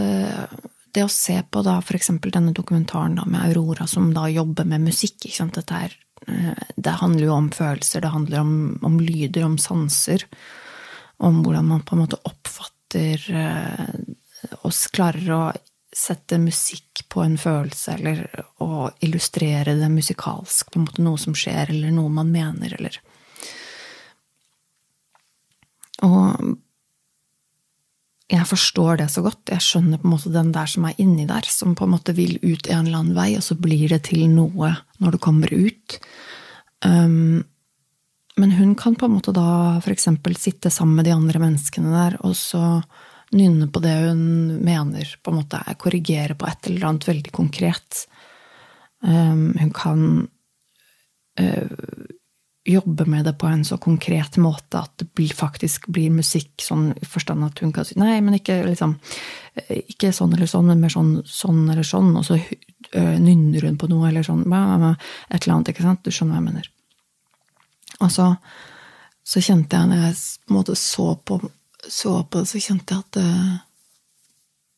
det 0.95 1.03
å 1.05 1.11
se 1.11 1.38
på 1.51 1.61
da 1.65 1.77
eksempel 1.95 2.33
denne 2.33 2.53
dokumentaren 2.55 3.17
da 3.19 3.25
med 3.25 3.49
Aurora 3.49 3.88
som 3.88 4.11
da 4.13 4.27
jobber 4.31 4.67
med 4.67 4.88
musikk 4.88 5.25
ikke 5.25 5.38
sant? 5.38 5.59
Dette 5.59 5.81
er, 5.85 5.95
Det 6.75 6.95
handler 7.01 7.25
jo 7.25 7.33
om 7.35 7.49
følelser, 7.51 8.01
det 8.01 8.13
handler 8.13 8.41
om, 8.41 8.53
om 8.83 8.99
lyder, 8.99 9.45
om 9.45 9.57
sanser. 9.57 10.25
Om 11.17 11.43
hvordan 11.43 11.67
man 11.67 11.83
på 11.83 11.95
en 11.95 12.03
måte 12.03 12.19
oppfatter 12.23 13.25
oss 14.63 14.88
klarer 14.93 15.31
å 15.35 15.43
sette 15.95 16.38
musikk 16.41 17.03
på 17.09 17.23
en 17.23 17.38
følelse, 17.39 17.95
eller 17.97 18.23
å 18.63 18.89
illustrere 19.03 19.75
det 19.79 19.89
musikalsk, 19.91 20.69
på 20.71 20.79
en 20.79 20.85
måte 20.85 21.05
noe 21.05 21.19
som 21.21 21.35
skjer, 21.38 21.73
eller 21.73 21.93
noe 21.95 22.11
man 22.13 22.31
mener, 22.33 22.75
eller 22.79 22.99
Og 25.99 26.55
jeg 28.29 28.45
forstår 28.45 29.00
det 29.01 29.07
så 29.09 29.24
godt. 29.25 29.41
Jeg 29.50 29.65
skjønner 29.65 29.98
på 29.98 30.05
en 30.05 30.13
måte 30.13 30.31
den 30.33 30.51
der 30.53 30.69
som 30.69 30.86
er 30.86 30.98
inni 31.01 31.25
der, 31.29 31.48
som 31.50 31.74
på 31.77 31.88
en 31.88 31.95
måte 31.95 32.13
vil 32.13 32.36
ut 32.43 32.67
en 32.69 32.86
eller 32.86 33.00
annen 33.01 33.15
vei, 33.17 33.31
og 33.39 33.45
så 33.45 33.57
blir 33.57 33.88
det 33.89 34.03
til 34.12 34.27
noe 34.29 34.75
når 35.01 35.15
det 35.15 35.21
kommer 35.24 35.53
ut. 35.53 35.98
Um, 36.86 37.41
men 38.39 38.53
hun 38.55 38.75
kan 38.77 38.95
på 38.95 39.09
en 39.09 39.15
måte 39.17 39.33
da 39.36 39.81
eksempel 39.89 40.38
sitte 40.38 40.69
sammen 40.71 41.00
med 41.00 41.09
de 41.09 41.15
andre 41.15 41.41
menneskene 41.41 41.89
der, 41.95 42.19
og 42.21 42.38
så 42.38 42.83
nynne 43.33 43.65
på 43.74 43.81
det 43.81 43.95
hun 44.05 44.21
mener, 44.62 45.09
på 45.24 45.33
en 45.33 45.41
måte 45.41 45.63
korrigere 45.81 46.38
på 46.38 46.48
et 46.50 46.69
eller 46.69 46.86
annet 46.86 47.09
veldig 47.09 47.33
konkret. 47.33 48.05
Um, 49.01 49.55
hun 49.57 49.74
kan 49.74 50.05
uh, 51.41 52.09
jobbe 52.69 53.05
med 53.09 53.25
det 53.27 53.35
på 53.41 53.47
en 53.49 53.65
så 53.65 53.77
konkret 53.81 54.38
måte 54.41 54.81
at 54.83 55.03
det 55.03 55.27
faktisk 55.35 55.88
blir 55.91 56.13
musikk, 56.13 56.53
sånn 56.61 56.91
i 56.95 57.07
forstand 57.07 57.45
at 57.47 57.61
hun 57.63 57.73
kan 57.75 57.88
si 57.88 57.97
nei, 57.99 58.19
men 58.21 58.38
ikke 58.38 58.61
liksom 58.67 58.97
ikke 59.69 60.13
sånn 60.15 60.33
eller 60.38 60.47
sånn, 60.47 60.69
men 60.71 60.81
mer 60.83 60.93
sånn 60.93 61.13
sånn 61.27 61.65
eller 61.67 61.88
sånn, 61.88 62.13
og 62.15 62.25
så 62.27 62.38
nynner 62.95 63.65
hun 63.67 63.77
på 63.77 63.89
noe 63.91 64.07
eller 64.09 64.23
sånn, 64.25 64.45
et 64.47 65.41
eller 65.41 65.55
annet, 65.55 65.71
ikke 65.73 65.85
sant? 65.85 66.03
Du 66.05 66.13
skjønner 66.13 66.38
hva 66.38 66.39
jeg 66.39 66.47
mener. 66.47 66.69
Og 67.99 68.11
så, 68.13 68.27
så 69.27 69.43
kjente 69.43 69.77
jeg, 69.77 69.89
når 69.91 70.05
jeg 70.05 70.53
måte 70.55 70.77
så 70.79 71.11
på 71.19 71.41
så 71.88 72.23
på 72.23 72.41
det, 72.41 72.49
så 72.49 72.59
kjente 72.61 72.95
jeg 72.95 73.05
at 73.05 73.17
det, 73.17 73.29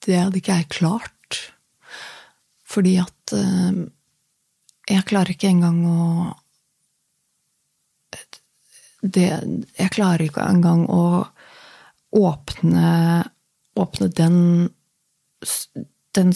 det 0.05 0.19
hadde 0.19 0.41
ikke 0.41 0.60
jeg 0.60 0.69
klart. 0.74 1.39
Fordi 2.71 2.95
at 3.01 3.33
eh, 3.36 3.81
jeg 4.91 5.07
klarer 5.10 5.33
ikke 5.33 5.50
engang 5.51 5.81
å 5.88 6.01
det, 9.01 9.29
Jeg 9.77 9.93
klarer 9.96 10.25
ikke 10.27 10.46
engang 10.46 10.86
å 10.89 11.25
åpne 12.12 13.25
Åpne 13.79 14.08
den 14.13 14.38
Den 16.15 16.34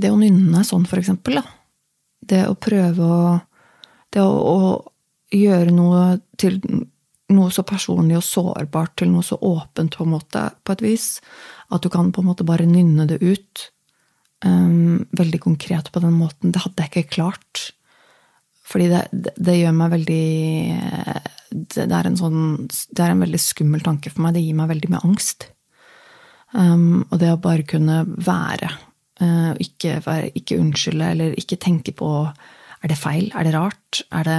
Det 0.00 0.08
å 0.08 0.16
nynne 0.16 0.62
sånn, 0.64 0.86
for 0.88 1.00
eksempel, 1.00 1.40
da. 1.42 1.42
Det 2.20 2.44
å 2.48 2.56
prøve 2.56 3.04
å 3.04 3.24
Det 4.14 4.22
å, 4.22 4.30
å 4.32 5.36
gjøre 5.36 5.74
noe 5.74 6.04
til 6.40 6.58
noe 7.30 7.50
så 7.54 7.62
personlig 7.66 8.16
og 8.18 8.26
sårbart 8.26 8.96
til 8.98 9.12
noe 9.12 9.22
så 9.22 9.36
åpent, 9.38 9.94
på 9.94 10.02
en 10.02 10.14
måte, 10.16 10.40
på 10.66 10.74
et 10.74 10.82
vis. 10.82 11.04
At 11.70 11.84
du 11.84 11.90
kan 11.92 12.10
på 12.10 12.24
en 12.24 12.30
måte 12.32 12.46
bare 12.46 12.66
nynne 12.66 13.06
det 13.06 13.20
ut. 13.22 13.66
Um, 14.42 15.06
veldig 15.14 15.40
konkret 15.44 15.92
på 15.92 16.02
den 16.02 16.16
måten. 16.18 16.50
Det 16.50 16.64
hadde 16.64 16.82
jeg 16.82 16.90
ikke 16.90 17.14
klart. 17.20 17.70
Fordi 18.70 18.90
det, 18.90 19.00
det, 19.10 19.34
det 19.38 19.56
gjør 19.58 19.74
meg 19.76 19.94
veldig 19.96 20.26
det, 21.50 21.86
det, 21.86 21.96
er 21.96 22.06
en 22.06 22.18
sånn 22.18 22.42
Det 22.68 23.02
er 23.02 23.14
en 23.14 23.24
veldig 23.24 23.40
skummel 23.42 23.82
tanke 23.86 24.12
for 24.12 24.24
meg. 24.24 24.36
Det 24.36 24.44
gir 24.44 24.58
meg 24.58 24.70
veldig 24.70 24.92
mye 24.92 25.02
angst. 25.08 25.48
Um, 26.54 27.02
og 27.10 27.18
det 27.22 27.30
å 27.30 27.40
bare 27.42 27.66
kunne 27.66 28.00
være, 28.26 28.70
uh, 29.22 29.52
ikke, 29.62 30.00
være, 30.06 30.32
ikke 30.38 30.58
unnskylde 30.58 31.12
eller 31.14 31.36
ikke 31.38 31.60
tenke 31.62 31.94
på 31.94 32.10
er 32.80 32.88
det 32.88 32.96
feil? 32.96 33.26
Er 33.36 33.44
det 33.44 33.52
rart? 33.52 34.00
Er 34.08 34.24
det, 34.24 34.38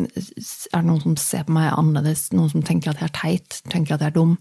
er 0.00 0.78
det, 0.78 0.86
noen 0.86 1.02
som 1.02 1.16
ser 1.20 1.44
på 1.44 1.52
meg 1.52 1.74
annerledes? 1.74 2.30
Noen 2.32 2.48
som 2.54 2.64
tenker 2.64 2.94
at 2.94 3.02
jeg 3.02 3.10
er 3.10 3.18
teit? 3.18 3.58
Tenker 3.68 3.94
at 3.94 4.04
jeg 4.04 4.14
er 4.14 4.16
dum? 4.16 4.38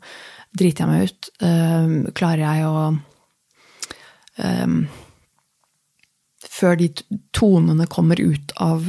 Driter 0.56 0.86
jeg 0.86 0.94
meg 0.94 1.10
ut? 1.10 1.30
Um, 1.44 1.98
klarer 2.16 2.46
jeg 2.46 2.70
å 2.70 2.76
um, 4.40 4.78
Før 6.60 6.76
de 6.80 6.90
tonene 7.36 7.88
kommer 7.88 8.20
ut 8.20 8.54
av 8.60 8.86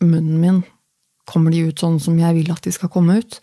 munnen 0.00 0.40
min, 0.40 0.60
kommer 1.28 1.52
de 1.52 1.66
ut 1.68 1.80
sånn 1.80 1.98
som 2.00 2.18
jeg 2.18 2.38
vil 2.38 2.52
at 2.52 2.64
de 2.64 2.72
skal 2.74 2.90
komme 2.92 3.20
ut? 3.20 3.40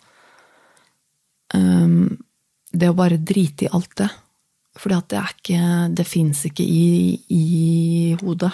Um, 1.54 2.18
det 2.74 2.90
å 2.90 2.96
bare 2.96 3.20
drite 3.22 3.68
i 3.68 3.72
alt 3.72 3.94
det. 4.00 4.08
At 4.78 5.08
det 5.10 5.18
er 5.18 5.30
ikke 5.32 5.60
Det 5.96 6.04
fins 6.06 6.44
ikke 6.46 6.62
i, 6.62 7.18
i 7.34 8.16
hodet. 8.20 8.52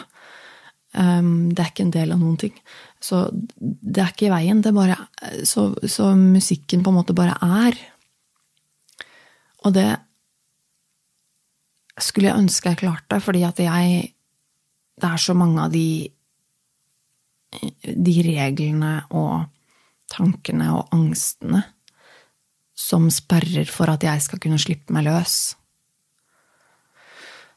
Um, 0.95 1.51
det 1.51 1.61
er 1.61 1.73
ikke 1.73 1.85
en 1.85 1.97
del 1.97 2.15
av 2.15 2.23
noen 2.23 2.39
ting. 2.41 2.55
Så 3.03 3.27
det 3.59 4.01
er 4.01 4.13
ikke 4.13 4.29
i 4.29 4.33
veien. 4.33 4.63
Det 4.63 4.73
bare, 4.73 4.97
så, 5.45 5.73
så, 5.91 6.13
musikken 6.17 6.85
på 6.85 6.93
en 6.93 6.99
måte 7.01 7.17
bare 7.17 7.35
er. 7.43 7.77
Og 9.67 9.75
det 9.75 9.91
skulle 12.01 12.31
jeg 12.31 12.45
ønske 12.45 12.73
jeg 12.73 12.83
klarte, 12.85 13.21
fordi 13.23 13.45
at 13.47 13.61
jeg 13.63 14.14
Det 14.95 15.11
er 15.11 15.21
så 15.21 15.35
mange 15.35 15.65
av 15.65 15.73
de 15.75 15.87
de 17.85 18.15
reglene 18.27 18.97
og 19.15 19.45
tankene 20.11 20.71
og 20.75 20.95
angstene 20.95 21.63
som 22.75 23.07
sperrer 23.13 23.69
for 23.71 23.93
at 23.93 24.03
jeg 24.05 24.23
skal 24.25 24.41
kunne 24.43 24.59
slippe 24.61 24.95
meg 24.95 25.07
løs. 25.07 25.55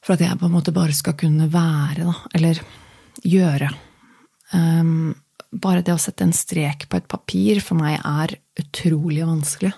For 0.05 0.15
at 0.15 0.23
jeg 0.23 0.39
på 0.39 0.47
en 0.47 0.53
måte 0.53 0.73
bare 0.75 0.95
skal 0.95 1.17
kunne 1.19 1.49
være, 1.51 2.05
da. 2.05 2.13
Eller 2.37 2.61
gjøre. 3.25 3.71
Um, 4.53 5.15
bare 5.51 5.81
det 5.81 5.95
å 5.95 5.99
sette 5.99 6.23
en 6.27 6.35
strek 6.35 6.85
på 6.87 6.99
et 6.99 7.09
papir 7.09 7.59
for 7.65 7.79
meg 7.79 7.97
er 7.97 8.37
utrolig 8.61 9.25
vanskelig. 9.25 9.73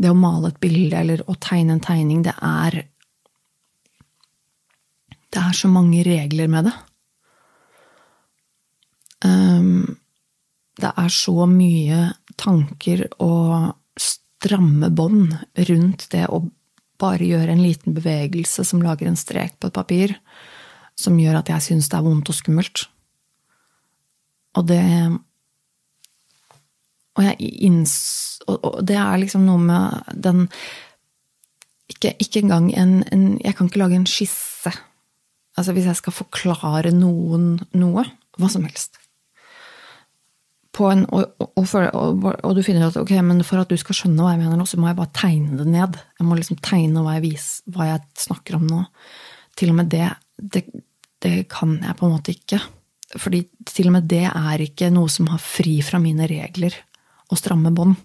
Det 0.00 0.10
å 0.10 0.16
male 0.16 0.48
et 0.48 0.60
bilde 0.62 0.96
eller 0.96 1.22
å 1.28 1.36
tegne 1.36 1.76
en 1.76 1.84
tegning, 1.84 2.24
det 2.24 2.34
er 2.40 2.80
Det 5.30 5.40
er 5.40 5.56
så 5.56 5.70
mange 5.70 6.02
regler 6.06 6.48
med 6.50 6.70
det. 6.70 6.76
Um, 9.24 9.98
det 10.80 10.90
er 10.96 11.12
så 11.12 11.44
mye 11.46 12.06
tanker 12.40 13.04
og 13.20 13.76
stramme 14.00 14.88
bånd 14.90 15.34
rundt 15.68 16.06
det 16.14 16.24
å 16.32 16.42
bare 17.00 17.26
gjøre 17.28 17.54
en 17.54 17.62
liten 17.62 17.96
bevegelse 17.96 18.64
som 18.66 18.82
lager 18.84 19.08
en 19.08 19.18
strek 19.18 19.58
på 19.60 19.68
et 19.68 19.76
papir 19.76 20.16
som 21.00 21.18
gjør 21.20 21.40
at 21.40 21.50
jeg 21.52 21.66
syns 21.68 21.88
det 21.88 21.98
er 21.98 22.04
vondt 22.04 22.28
og 22.32 22.36
skummelt. 22.36 22.86
Og 24.58 24.66
det 24.66 24.84
Og 27.18 27.24
inns... 27.38 28.40
Og 28.48 28.80
det 28.86 28.96
er 28.96 29.18
liksom 29.20 29.44
noe 29.46 29.60
med 29.60 30.14
den 30.14 30.48
Ikke, 31.90 32.14
ikke 32.18 32.40
engang 32.40 32.70
en, 32.74 33.02
en, 33.12 33.38
Jeg 33.44 33.56
kan 33.56 33.66
ikke 33.66 33.82
lage 33.82 33.98
en 33.98 34.06
skisse. 34.06 34.72
Altså 35.58 35.74
hvis 35.74 35.88
jeg 35.90 35.98
skal 35.98 36.14
forklare 36.14 36.92
noen 36.94 37.56
noe, 37.76 38.04
hva 38.38 38.50
som 38.52 38.66
helst. 38.68 38.98
En, 40.80 41.02
og, 41.12 41.34
og, 41.44 41.66
og, 41.68 42.22
og, 42.30 42.52
du 42.56 42.62
finner 42.64 42.86
ut 42.86 42.94
at 42.94 43.02
ok, 43.02 43.10
men 43.26 43.42
for 43.44 43.60
at 43.60 43.68
du 43.68 43.76
skal 43.76 43.98
skjønne 43.98 44.22
hva 44.24 44.30
jeg 44.32 44.40
mener 44.40 44.56
nå, 44.56 44.64
så 44.64 44.78
må 44.80 44.88
jeg 44.88 44.96
bare 44.96 45.12
tegne 45.12 45.58
det 45.58 45.66
ned. 45.68 45.98
Jeg 46.16 46.24
må 46.24 46.38
liksom 46.38 46.60
tegne 46.64 47.02
hva 47.04 47.18
jeg, 47.18 47.26
viser, 47.26 47.74
hva 47.74 47.88
jeg 47.90 48.22
snakker 48.22 48.56
om 48.56 48.64
nå. 48.70 48.78
Til 49.60 49.74
og 49.74 49.76
med 49.76 49.90
det, 49.92 50.06
det 50.40 50.62
det 51.20 51.46
kan 51.52 51.76
jeg 51.82 51.96
på 51.98 52.06
en 52.06 52.14
måte 52.14 52.34
ikke. 52.34 52.60
Fordi 53.20 53.42
til 53.68 53.90
og 53.90 53.96
med 53.98 54.06
det 54.10 54.26
er 54.28 54.62
ikke 54.64 54.90
noe 54.94 55.10
som 55.12 55.28
har 55.32 55.42
fri 55.42 55.80
fra 55.84 56.00
mine 56.02 56.28
regler 56.30 56.76
og 57.30 57.38
stramme 57.38 57.72
bånd. 57.74 57.98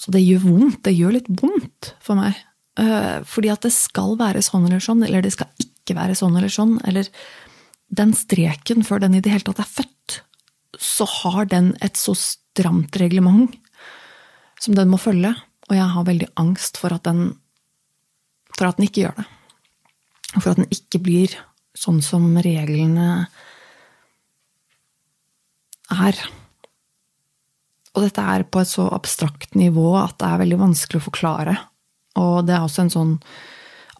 Så 0.00 0.12
det 0.14 0.24
gjør 0.24 0.46
vondt. 0.46 0.80
Det 0.86 0.96
gjør 0.96 1.18
litt 1.18 1.28
vondt 1.42 1.92
for 2.02 2.18
meg. 2.18 2.38
Eh, 2.80 3.20
fordi 3.28 3.52
at 3.52 3.66
det 3.66 3.72
skal 3.76 4.16
være 4.18 4.42
sånn 4.44 4.64
eller 4.66 4.82
sånn, 4.82 5.04
eller 5.04 5.22
det 5.24 5.34
skal 5.36 5.50
ikke 5.90 6.00
være 6.00 6.18
sånn 6.18 6.38
eller 6.38 6.52
sånn. 6.52 6.78
Eller 6.88 7.10
den 7.90 8.14
streken, 8.14 8.84
før 8.86 9.02
den 9.02 9.18
i 9.18 9.22
det 9.24 9.34
hele 9.34 9.46
tatt 9.50 9.62
er 9.64 9.74
født, 9.80 10.20
så 10.80 11.06
har 11.20 11.50
den 11.50 11.74
et 11.84 11.98
så 11.98 12.14
stramt 12.16 12.96
reglement 13.00 13.56
som 14.60 14.76
den 14.78 14.90
må 14.92 15.00
følge. 15.00 15.34
Og 15.70 15.76
jeg 15.76 15.92
har 15.94 16.06
veldig 16.06 16.30
angst 16.40 16.80
for 16.80 16.94
at 16.94 17.04
den, 17.06 17.34
for 18.56 18.70
at 18.70 18.78
den 18.78 18.88
ikke 18.88 19.04
gjør 19.06 19.20
det. 19.20 19.28
Og 20.30 20.42
for 20.42 20.52
at 20.52 20.60
den 20.62 20.70
ikke 20.70 21.02
blir 21.02 21.34
sånn 21.76 22.00
som 22.04 22.26
reglene 22.42 23.08
er. 25.90 26.20
Og 27.94 28.04
dette 28.04 28.22
er 28.22 28.46
på 28.46 28.62
et 28.62 28.70
så 28.70 28.86
abstrakt 28.94 29.56
nivå 29.58 29.92
at 29.98 30.18
det 30.22 30.28
er 30.28 30.42
veldig 30.44 30.60
vanskelig 30.60 31.00
å 31.00 31.08
forklare. 31.08 31.56
Og 32.20 32.46
det 32.46 32.54
er 32.56 32.66
også 32.66 32.84
en 32.84 32.94
sånn 32.94 33.16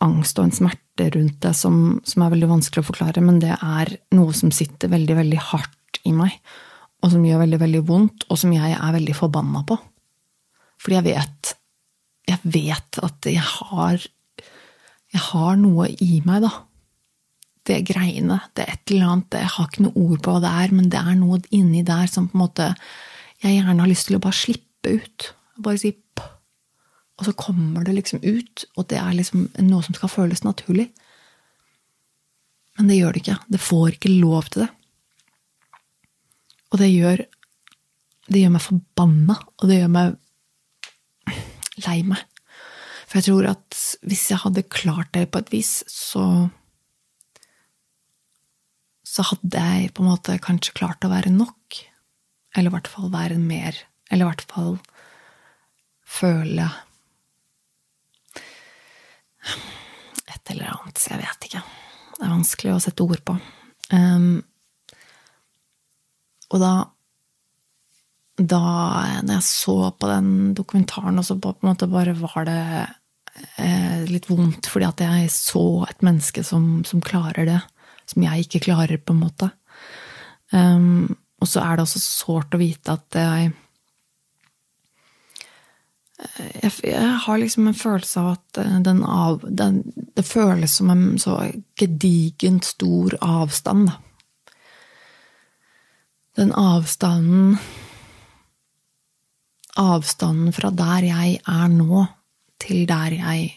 angst 0.02 0.38
og 0.38 0.48
en 0.48 0.54
smerte 0.54 0.89
rundt 1.14 1.40
det 1.44 1.52
som, 1.56 2.00
som, 2.06 2.22
er 2.24 2.32
veldig 2.34 2.50
vanskelig 2.50 2.84
å 2.84 2.88
forklare, 2.90 3.22
men 3.24 3.40
det 3.42 3.54
er 3.56 3.94
noe 4.16 4.34
som 4.36 4.52
sitter 4.54 4.92
veldig, 4.92 5.16
veldig 5.18 5.40
hardt 5.50 6.00
i 6.08 6.12
meg, 6.16 6.36
og 7.00 7.14
som 7.14 7.24
gjør 7.24 7.44
veldig, 7.44 7.60
veldig 7.62 7.82
vondt, 7.88 8.26
og 8.28 8.40
som 8.40 8.52
jeg 8.54 8.76
er 8.76 8.96
veldig 8.96 9.16
forbanna 9.16 9.64
på. 9.68 9.78
Fordi 10.80 10.96
jeg 10.96 11.08
vet 11.10 11.56
Jeg 12.30 12.38
vet 12.44 12.98
at 13.02 13.26
jeg 13.26 13.42
har 13.42 14.00
Jeg 15.12 15.22
har 15.26 15.56
noe 15.60 15.88
i 16.00 16.20
meg, 16.24 16.44
da. 16.44 16.50
Det 17.66 17.82
greiene. 17.88 18.38
Det 18.54 18.64
er 18.64 18.72
et 18.76 18.92
eller 18.92 19.12
annet 19.12 19.38
Jeg 19.40 19.52
har 19.56 19.68
ikke 19.68 19.86
noe 19.88 20.04
ord 20.04 20.22
på 20.22 20.34
hva 20.34 20.42
det 20.44 20.52
er, 20.62 20.74
men 20.76 20.88
det 20.92 21.00
er 21.00 21.18
noe 21.18 21.40
inni 21.50 21.82
der 21.84 22.06
som 22.08 22.28
på 22.30 22.38
en 22.38 22.44
måte 22.44 22.68
jeg 23.40 23.56
gjerne 23.56 23.80
har 23.80 23.88
lyst 23.88 24.08
til 24.08 24.18
å 24.18 24.22
bare 24.22 24.36
slippe 24.36 24.96
ut. 25.00 25.30
Bare 25.64 25.80
si 25.80 25.94
og 27.20 27.26
så 27.28 27.36
kommer 27.36 27.84
det 27.84 27.92
liksom 27.92 28.22
ut, 28.24 28.64
og 28.80 28.86
det 28.88 28.96
er 28.96 29.12
liksom 29.12 29.50
noe 29.66 29.84
som 29.84 29.96
skal 29.96 30.08
føles 30.08 30.40
naturlig. 30.40 30.86
Men 32.78 32.88
det 32.88 32.96
gjør 32.96 33.12
det 33.12 33.20
ikke. 33.20 33.36
Det 33.52 33.60
får 33.60 33.96
ikke 33.98 34.12
lov 34.14 34.48
til 34.48 34.64
det. 34.64 34.70
Og 36.70 36.80
det 36.80 36.88
gjør 36.94 37.26
Det 38.30 38.38
gjør 38.38 38.52
meg 38.54 38.62
forbanna, 38.62 39.34
og 39.58 39.64
det 39.66 39.76
gjør 39.80 39.88
meg 39.90 40.12
lei 41.82 41.96
meg. 42.06 42.20
For 43.08 43.18
jeg 43.18 43.26
tror 43.26 43.48
at 43.50 43.78
hvis 44.06 44.28
jeg 44.30 44.38
hadde 44.44 44.62
klart 44.70 45.10
det 45.16 45.24
på 45.32 45.40
et 45.42 45.50
vis, 45.50 45.82
så 45.90 46.48
Så 49.02 49.24
hadde 49.26 49.58
jeg 49.58 49.90
på 49.90 50.04
en 50.04 50.12
måte 50.12 50.38
kanskje 50.38 50.76
klart 50.78 51.02
å 51.02 51.10
være 51.10 51.32
nok. 51.34 51.80
Eller 52.54 52.70
i 52.70 52.74
hvert 52.76 52.86
fall 52.86 53.10
være 53.10 53.40
mer. 53.42 53.74
Eller 54.08 54.22
i 54.22 54.28
hvert 54.28 54.44
fall 54.46 54.78
føle 56.06 56.68
et 60.30 60.52
eller 60.54 60.72
annet. 60.74 61.02
Jeg 61.10 61.20
vet 61.20 61.48
ikke. 61.48 61.64
Det 62.16 62.24
er 62.26 62.32
vanskelig 62.32 62.72
å 62.74 62.80
sette 62.82 63.04
ord 63.06 63.22
på. 63.26 63.36
Um, 63.90 64.32
og 66.50 66.62
da 66.62 66.72
da 68.40 68.60
når 69.20 69.34
jeg 69.34 69.46
så 69.46 69.76
på 70.00 70.08
den 70.08 70.28
dokumentaren, 70.56 71.18
og 71.20 71.26
så 71.26 71.36
på 71.36 71.52
en 71.52 71.68
måte 71.68 71.88
bare 71.90 72.14
var 72.16 72.46
det 72.48 72.60
eh, 73.60 74.04
litt 74.08 74.30
vondt 74.30 74.70
fordi 74.70 74.88
at 74.88 75.02
jeg 75.04 75.32
så 75.34 75.64
et 75.88 76.04
menneske 76.06 76.44
som, 76.46 76.80
som, 76.88 77.02
klarer 77.04 77.48
det, 77.48 77.58
som 78.08 78.24
jeg 78.24 78.46
ikke 78.46 78.64
klarer, 78.70 78.96
på 78.96 79.12
en 79.12 79.24
måte. 79.26 79.50
Um, 80.56 81.18
og 81.40 81.48
så 81.48 81.62
er 81.64 81.76
det 81.76 81.84
også 81.84 82.00
sårt 82.02 82.56
å 82.56 82.60
vite 82.60 82.96
at 82.96 83.20
jeg 83.20 83.52
jeg, 86.20 86.72
jeg, 86.84 87.10
har 87.24 87.40
liksom 87.40 87.68
en 87.70 87.76
følelse 87.76 88.20
av 88.20 88.30
at 88.34 88.60
eh, 88.60 88.78
den 88.84 89.02
av, 89.06 89.44
den, 89.44 89.82
det 90.16 90.24
føles 90.28 90.76
som 90.80 90.92
en 90.92 91.04
så 91.20 91.38
gedigent 91.80 92.66
stor 92.68 93.16
avstand, 93.24 93.90
da. 93.90 93.98
Den 96.38 96.52
avstanden 96.56 97.58
Avstanden 99.80 100.52
fra 100.52 100.68
der 100.74 101.04
jeg 101.06 101.36
er 101.48 101.68
nå, 101.72 102.02
til 102.60 102.82
der 102.90 103.14
jeg 103.14 103.52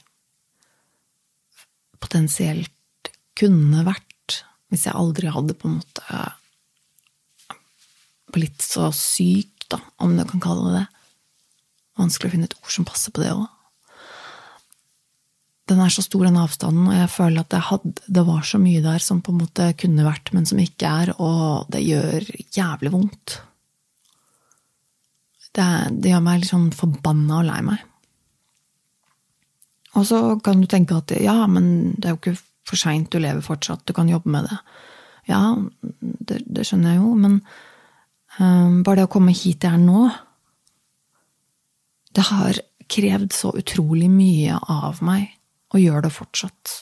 potensielt 1.99 3.09
kunne 3.39 3.81
vært, 3.87 4.37
hvis 4.69 4.85
jeg 4.87 4.95
aldri 4.95 5.31
hadde 5.33 5.55
på 5.57 5.67
en 5.67 5.79
måte 5.79 6.21
blitt 8.33 8.61
så 8.63 8.91
syk, 8.95 9.65
da, 9.73 9.81
om 10.05 10.13
du 10.15 10.23
kan 10.29 10.43
kalle 10.43 10.69
det 10.69 10.83
det 10.83 10.92
Vanskelig 11.99 12.31
å 12.31 12.33
finne 12.33 12.49
et 12.49 12.57
ord 12.57 12.73
som 12.73 12.87
passer 12.87 13.13
på 13.13 13.23
det 13.23 13.33
òg. 13.35 13.45
Den 15.71 15.79
er 15.79 15.93
så 15.93 16.03
stor, 16.03 16.25
den 16.27 16.41
avstanden, 16.41 16.89
og 16.91 16.97
jeg 16.97 17.11
føler 17.13 17.45
at 17.45 17.55
hadde, 17.69 17.93
det 18.11 18.25
var 18.27 18.43
så 18.43 18.59
mye 18.59 18.81
der 18.83 18.99
som 18.99 19.21
på 19.23 19.31
en 19.31 19.39
måte 19.45 19.69
kunne 19.79 20.03
vært, 20.03 20.33
men 20.35 20.47
som 20.49 20.59
ikke 20.59 20.89
er, 20.89 21.13
og 21.23 21.69
det 21.71 21.85
gjør 21.85 22.27
jævlig 22.51 22.91
vondt. 22.91 23.37
Det, 25.53 25.67
det 26.03 26.11
gjør 26.11 26.23
meg 26.25 26.41
litt 26.41 26.51
sånn 26.51 26.67
forbanna 26.75 27.39
og 27.39 27.47
lei 27.47 27.61
meg. 27.69 27.85
Og 29.93 30.07
så 30.09 30.19
kan 30.43 30.59
du 30.59 30.67
tenke 30.67 30.97
at 30.97 31.13
ja, 31.21 31.37
men 31.47 31.93
det 31.95 32.09
er 32.09 32.15
jo 32.15 32.19
ikke 32.19 32.35
for 32.67 32.79
seint, 32.79 33.11
du 33.11 33.21
lever 33.21 33.43
fortsatt, 33.45 33.85
du 33.85 33.93
kan 33.95 34.09
jobbe 34.09 34.31
med 34.33 34.49
det. 34.49 34.59
Ja, 35.29 35.41
det, 36.01 36.41
det 36.43 36.65
skjønner 36.67 36.95
jeg 36.95 37.03
jo, 37.03 37.13
men 37.19 37.39
um, 38.39 38.81
bare 38.83 39.01
det 39.01 39.07
å 39.07 39.13
komme 39.13 39.35
hit 39.35 39.63
jeg 39.63 39.77
er 39.77 39.83
nå, 39.83 40.09
det 42.13 42.27
har 42.29 42.59
krevd 42.93 43.33
så 43.33 43.53
utrolig 43.57 44.09
mye 44.11 44.57
av 44.69 45.01
meg, 45.05 45.31
og 45.73 45.81
gjør 45.81 46.05
det 46.05 46.13
fortsatt. 46.13 46.73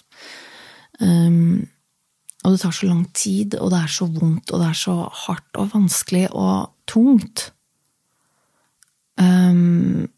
Um, 0.99 1.67
og 2.41 2.55
det 2.55 2.61
tar 2.63 2.73
så 2.75 2.89
lang 2.89 3.03
tid, 3.13 3.55
og 3.61 3.71
det 3.73 3.83
er 3.83 3.93
så 3.93 4.07
vondt, 4.09 4.51
og 4.51 4.61
det 4.61 4.69
er 4.71 4.79
så 4.79 4.95
hardt 5.25 5.61
og 5.61 5.71
vanskelig 5.75 6.25
og 6.33 6.71
tungt. 6.89 7.51
Um, 9.21 10.09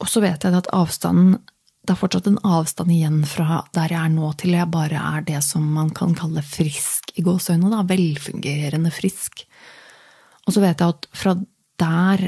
og 0.00 0.08
så 0.08 0.22
vet 0.24 0.44
jeg 0.46 0.56
at 0.56 0.70
avstanden 0.72 1.40
Det 1.84 1.92
er 1.92 1.98
fortsatt 1.98 2.28
en 2.28 2.38
avstand 2.46 2.92
igjen 2.92 3.22
fra 3.26 3.62
der 3.74 3.92
jeg 3.92 3.98
er 3.98 4.12
nå, 4.12 4.28
til 4.38 4.52
jeg 4.54 4.68
bare 4.70 5.00
er 5.00 5.24
det 5.26 5.40
som 5.42 5.64
man 5.74 5.88
kan 5.96 6.12
kalle 6.14 6.42
frisk 6.44 7.08
i 7.18 7.24
gåseøynene. 7.24 7.80
Velfungerende 7.88 8.92
frisk. 8.94 9.42
Og 10.44 10.54
så 10.54 10.62
vet 10.62 10.80
jeg 10.80 10.92
at 10.92 11.08
fra 11.16 11.34
der 11.80 12.24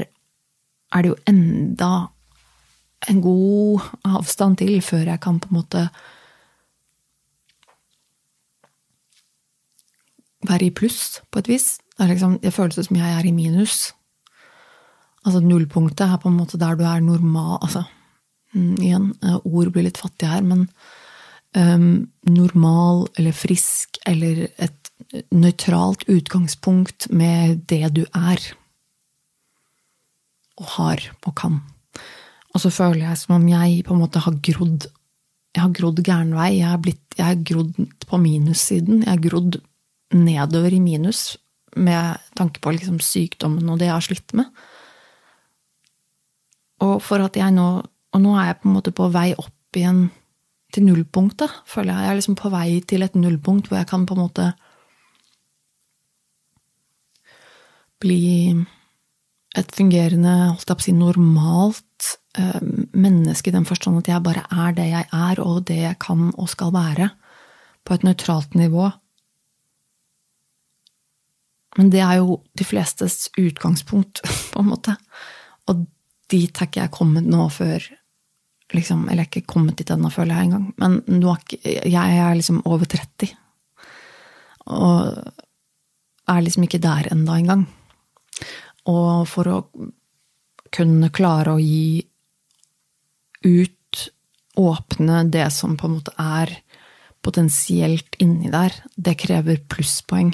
er 0.93 1.03
det 1.03 1.13
jo 1.13 1.21
enda 1.29 1.91
en 3.11 3.21
god 3.23 3.87
avstand 4.07 4.59
til 4.61 4.77
før 4.85 5.09
jeg 5.11 5.21
kan 5.23 5.39
på 5.43 5.49
en 5.51 5.57
måte 5.59 5.87
være 10.47 10.67
i 10.67 10.75
pluss, 10.75 11.21
på 11.31 11.39
et 11.39 11.49
vis. 11.51 11.67
Det, 11.97 12.07
liksom, 12.09 12.37
det 12.43 12.53
føles 12.53 12.79
som 12.87 12.97
jeg 12.99 13.11
er 13.17 13.27
i 13.27 13.35
minus. 13.35 13.93
Altså 15.23 15.39
nullpunktet 15.39 16.05
er 16.05 16.19
på 16.19 16.31
en 16.31 16.39
måte 16.39 16.59
der 16.59 16.75
du 16.75 16.83
er 16.83 16.99
normal 16.99 17.61
Altså, 17.61 17.85
mm, 18.53 18.75
igjen, 18.81 19.13
eh, 19.23 19.37
ord 19.45 19.71
blir 19.71 19.87
litt 19.87 20.01
fattige 20.01 20.33
her, 20.33 20.43
men 20.43 20.67
um, 21.55 22.09
normal 22.27 23.07
eller 23.17 23.31
frisk 23.31 24.01
eller 24.05 24.47
et 24.57 25.23
nøytralt 25.31 26.03
utgangspunkt 26.11 27.07
med 27.11 27.63
det 27.69 27.93
du 27.95 28.03
er 28.11 28.41
og 30.61 30.67
har 30.77 31.05
og 31.25 31.35
kan. 31.37 31.61
Og 32.53 32.61
så 32.61 32.69
føler 32.69 33.07
jeg 33.07 33.21
som 33.23 33.37
om 33.39 33.47
jeg 33.49 33.85
på 33.87 33.95
en 33.95 34.03
måte 34.03 34.21
har 34.23 34.35
grodd 34.45 34.89
jeg 35.53 35.61
har 35.61 35.73
grodd 35.77 35.99
gæren 36.01 36.33
vei. 36.33 36.57
Jeg 36.57 36.65
har, 36.65 37.35
grodd 37.45 37.75
på 38.09 38.17
minussiden. 38.17 39.03
Jeg 39.03 39.11
har 39.11 39.21
grodd 39.21 39.59
nedover 40.13 40.73
i 40.73 40.81
minus 40.81 41.37
med 41.77 42.17
tanke 42.37 42.61
på 42.61 42.73
liksom 42.73 42.99
sykdommen 43.01 43.69
og 43.69 43.79
det 43.81 43.87
jeg 43.89 43.93
har 43.93 44.05
slitt 44.05 44.33
med. 44.37 44.49
Og 46.81 46.99
for 47.01 47.21
at 47.23 47.37
jeg 47.37 47.53
nå 47.53 47.83
Og 48.13 48.21
nå 48.21 48.35
er 48.37 48.51
jeg 48.51 48.57
på 48.61 48.67
en 48.69 48.73
måte 48.75 48.91
på 48.93 49.07
vei 49.09 49.31
opp 49.33 49.73
igjen 49.73 50.11
til 50.69 50.83
nullpunktet, 50.85 51.49
føler 51.65 51.95
jeg. 51.95 52.03
Jeg 52.03 52.11
er 52.11 52.17
liksom 52.19 52.35
på 52.37 52.51
vei 52.53 52.67
til 52.85 53.01
et 53.01 53.15
nullpunkt 53.17 53.71
hvor 53.71 53.79
jeg 53.79 53.87
kan 53.89 54.03
på 54.05 54.13
en 54.13 54.21
måte 54.21 54.45
bli 57.97 58.53
et 59.57 59.75
fungerende, 59.77 60.33
holdt 60.55 60.69
jeg 60.69 60.79
på 60.79 60.81
å 60.81 60.87
si, 60.87 60.95
normalt 60.97 62.09
eh, 62.39 62.59
menneske 62.97 63.51
i 63.51 63.55
den 63.55 63.67
forstand 63.69 64.01
at 64.01 64.09
jeg 64.09 64.25
bare 64.25 64.45
er 64.49 64.75
det 64.77 64.87
jeg 64.89 65.07
er, 65.13 65.41
og 65.43 65.65
det 65.69 65.79
jeg 65.83 65.99
kan 66.01 66.31
og 66.31 66.49
skal 66.51 66.73
være, 66.73 67.11
på 67.83 67.95
et 67.95 68.05
nøytralt 68.07 68.55
nivå. 68.57 68.89
Men 71.77 71.89
det 71.93 72.01
er 72.05 72.21
jo 72.21 72.39
de 72.57 72.65
flestes 72.65 73.27
utgangspunkt, 73.39 74.23
på 74.53 74.63
en 74.63 74.71
måte. 74.71 74.95
Og 75.69 75.85
dit 76.31 76.49
er 76.49 76.69
ikke 76.69 76.81
jeg 76.85 76.95
kommet 76.95 77.29
nå 77.29 77.47
før 77.53 77.83
liksom, 78.73 79.03
Eller 79.05 79.27
jeg 79.27 79.27
er 79.27 79.29
ikke 79.43 79.53
kommet 79.53 79.77
dit 79.77 79.89
ennå, 79.93 80.09
føler 80.09 80.33
jeg 80.33 80.47
engang. 80.47 80.69
Men 80.81 80.95
ikke, 81.35 81.59
jeg 81.61 82.19
er 82.23 82.33
liksom 82.33 82.63
over 82.65 82.89
30. 82.89 83.35
Og 84.73 85.19
er 86.33 86.41
liksom 86.41 86.65
ikke 86.65 86.81
der 86.81 87.11
enda 87.13 87.35
engang. 87.37 87.67
Og 88.89 89.27
for 89.29 89.49
å 89.49 89.59
kunne 90.73 91.11
klare 91.13 91.53
å 91.53 91.61
gi 91.61 92.03
ut, 93.43 94.09
åpne 94.53 95.23
det 95.33 95.47
som 95.53 95.77
på 95.77 95.87
en 95.87 95.95
måte 95.97 96.13
er 96.19 96.51
potensielt 97.23 98.17
inni 98.21 98.51
der, 98.53 98.75
det 98.95 99.15
krever 99.21 99.61
plusspoeng. 99.71 100.33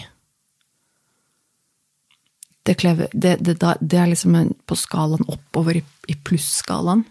Det, 2.67 2.75
krever, 2.77 3.07
det, 3.13 3.37
det, 3.39 3.55
det, 3.61 3.97
er 3.97 4.09
liksom 4.11 4.35
på 4.67 4.77
skalaen 4.77 5.23
oppover 5.31 5.79
i, 5.79 5.83
i 6.11 6.15
plusskalaen. 6.17 7.05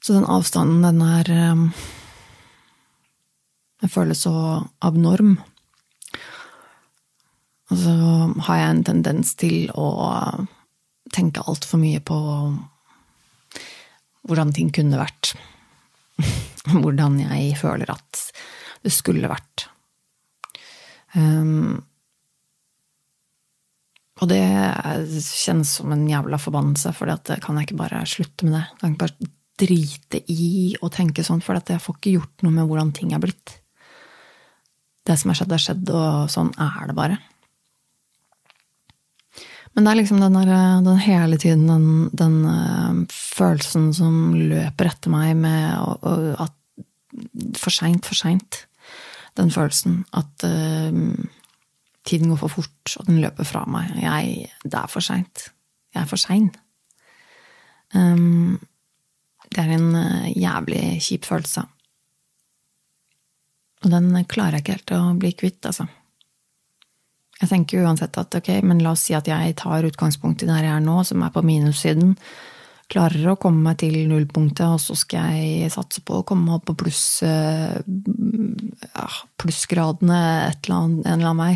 Så 0.00 0.14
den 0.16 0.28
avstanden, 0.28 0.84
den 0.86 1.02
er 1.04 1.32
Den 3.80 3.88
føles 3.88 4.20
så 4.26 4.32
abnorm. 4.84 5.38
Og 7.70 7.78
så 7.78 7.94
har 8.46 8.60
jeg 8.60 8.70
en 8.74 8.86
tendens 8.86 9.34
til 9.38 9.70
å 9.78 9.88
tenke 11.14 11.44
altfor 11.46 11.80
mye 11.82 12.00
på 12.02 12.18
hvordan 14.28 14.52
ting 14.54 14.70
kunne 14.74 15.00
vært. 15.00 15.34
hvordan 16.82 17.20
jeg 17.22 17.54
føler 17.60 17.92
at 17.94 18.24
det 18.84 18.92
skulle 18.94 19.30
vært. 19.30 19.68
Um, 21.14 21.80
og 24.20 24.28
det 24.28 24.42
kjennes 25.24 25.70
som 25.80 25.92
en 25.94 26.04
jævla 26.08 26.38
forbannelse, 26.40 26.92
for 26.96 27.08
det 27.08 27.40
kan 27.44 27.56
jeg 27.56 27.70
ikke 27.70 27.80
bare 27.80 28.02
slutte 28.08 28.46
med 28.46 28.58
det. 28.58 28.64
Jeg 28.66 28.80
kan 28.80 28.92
ikke 28.92 29.06
bare 29.06 29.30
drite 29.60 30.20
i 30.32 30.76
å 30.80 30.90
tenke 30.92 31.24
sånn, 31.24 31.42
for 31.44 31.56
jeg 31.56 31.80
får 31.80 31.98
ikke 31.98 32.14
gjort 32.18 32.44
noe 32.44 32.56
med 32.56 32.68
hvordan 32.68 32.92
ting 32.96 33.14
er 33.16 33.22
blitt. 33.22 33.56
Det 35.08 35.16
som 35.16 35.32
har 35.32 35.40
skjedd, 35.40 35.54
har 35.56 35.64
skjedd, 35.64 35.92
og 35.96 36.32
sånn 36.32 36.52
er 36.60 36.90
det 36.90 36.96
bare. 36.96 37.18
Men 39.74 39.86
det 39.86 39.92
er 39.92 39.98
liksom 40.00 40.20
den, 40.22 40.34
der, 40.34 40.80
den 40.82 40.98
hele 41.04 41.38
tiden 41.38 41.68
den, 41.68 41.84
den 42.16 42.40
uh, 42.44 43.04
følelsen 43.14 43.90
som 43.94 44.32
løper 44.34 44.90
etter 44.90 45.12
meg 45.12 45.36
med 45.38 45.76
uh, 45.78 45.94
uh, 46.06 46.46
at 46.46 46.56
For 47.58 47.74
seint, 47.74 48.06
for 48.06 48.14
seint. 48.14 48.64
Den 49.36 49.50
følelsen 49.50 50.04
at 50.14 50.44
tiden 52.06 52.30
går 52.30 52.38
for 52.38 52.52
fort, 52.54 52.92
og 53.00 53.08
den 53.08 53.18
løper 53.20 53.44
fra 53.44 53.64
meg. 53.66 53.90
Jeg, 53.98 54.46
det 54.62 54.78
er 54.78 54.86
for 54.90 55.02
seint. 55.02 55.48
Jeg 55.94 56.04
er 56.04 56.06
for 56.06 56.20
sein. 56.22 56.52
Um, 57.94 58.60
det 59.50 59.64
er 59.64 59.74
en 59.74 59.90
jævlig 60.38 60.84
kjip 61.02 61.26
følelse. 61.26 61.66
Og 63.82 63.90
den 63.90 64.12
klarer 64.30 64.60
jeg 64.60 64.64
ikke 64.64 64.78
helt 64.78 64.94
å 64.96 65.02
bli 65.18 65.34
kvitt, 65.34 65.66
altså. 65.66 65.88
Jeg 67.40 67.48
tenker 67.48 67.84
uansett 67.86 68.18
at 68.20 68.34
ok, 68.36 68.50
men 68.68 68.82
la 68.84 68.92
oss 68.92 69.06
si 69.08 69.14
at 69.16 69.28
jeg 69.30 69.56
tar 69.60 69.86
utgangspunkt 69.88 70.44
i 70.44 70.48
der 70.48 70.66
jeg 70.66 70.74
er 70.76 70.82
nå, 70.84 71.00
som 71.08 71.22
er 71.24 71.32
på 71.32 71.42
minussiden. 71.46 72.14
Klarer 72.90 73.32
å 73.32 73.38
komme 73.40 73.62
meg 73.64 73.78
til 73.80 73.96
nullpunktet, 74.10 74.66
og 74.66 74.80
så 74.82 74.96
skal 74.98 75.38
jeg 75.38 75.70
satse 75.72 76.02
på 76.04 76.20
å 76.20 76.26
komme 76.26 76.56
opp 76.56 76.66
på 76.68 76.74
pluss 76.82 77.22
ja, 77.22 79.06
plussgradene 79.40 80.20
et 80.50 80.66
eller 80.66 80.76
annet, 80.76 81.06
en 81.06 81.12
eller 81.14 81.30
annen 81.30 81.44
vei. 81.44 81.54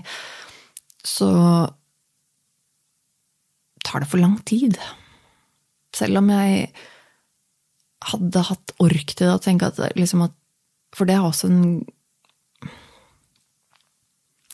Så 1.04 1.28
tar 3.84 4.00
det 4.00 4.08
for 4.08 4.22
lang 4.22 4.38
tid. 4.48 4.78
Selv 5.94 6.22
om 6.22 6.30
jeg 6.32 6.70
hadde 8.08 8.46
hatt 8.48 8.74
ork 8.84 9.12
til 9.12 9.26
det, 9.26 9.34
å 9.34 9.42
tenke 9.42 9.68
at, 9.68 9.80
liksom 9.98 10.24
at 10.26 10.34
For 10.94 11.08
det 11.08 11.16
er 11.16 11.24
også 11.26 11.48
en 11.50 11.82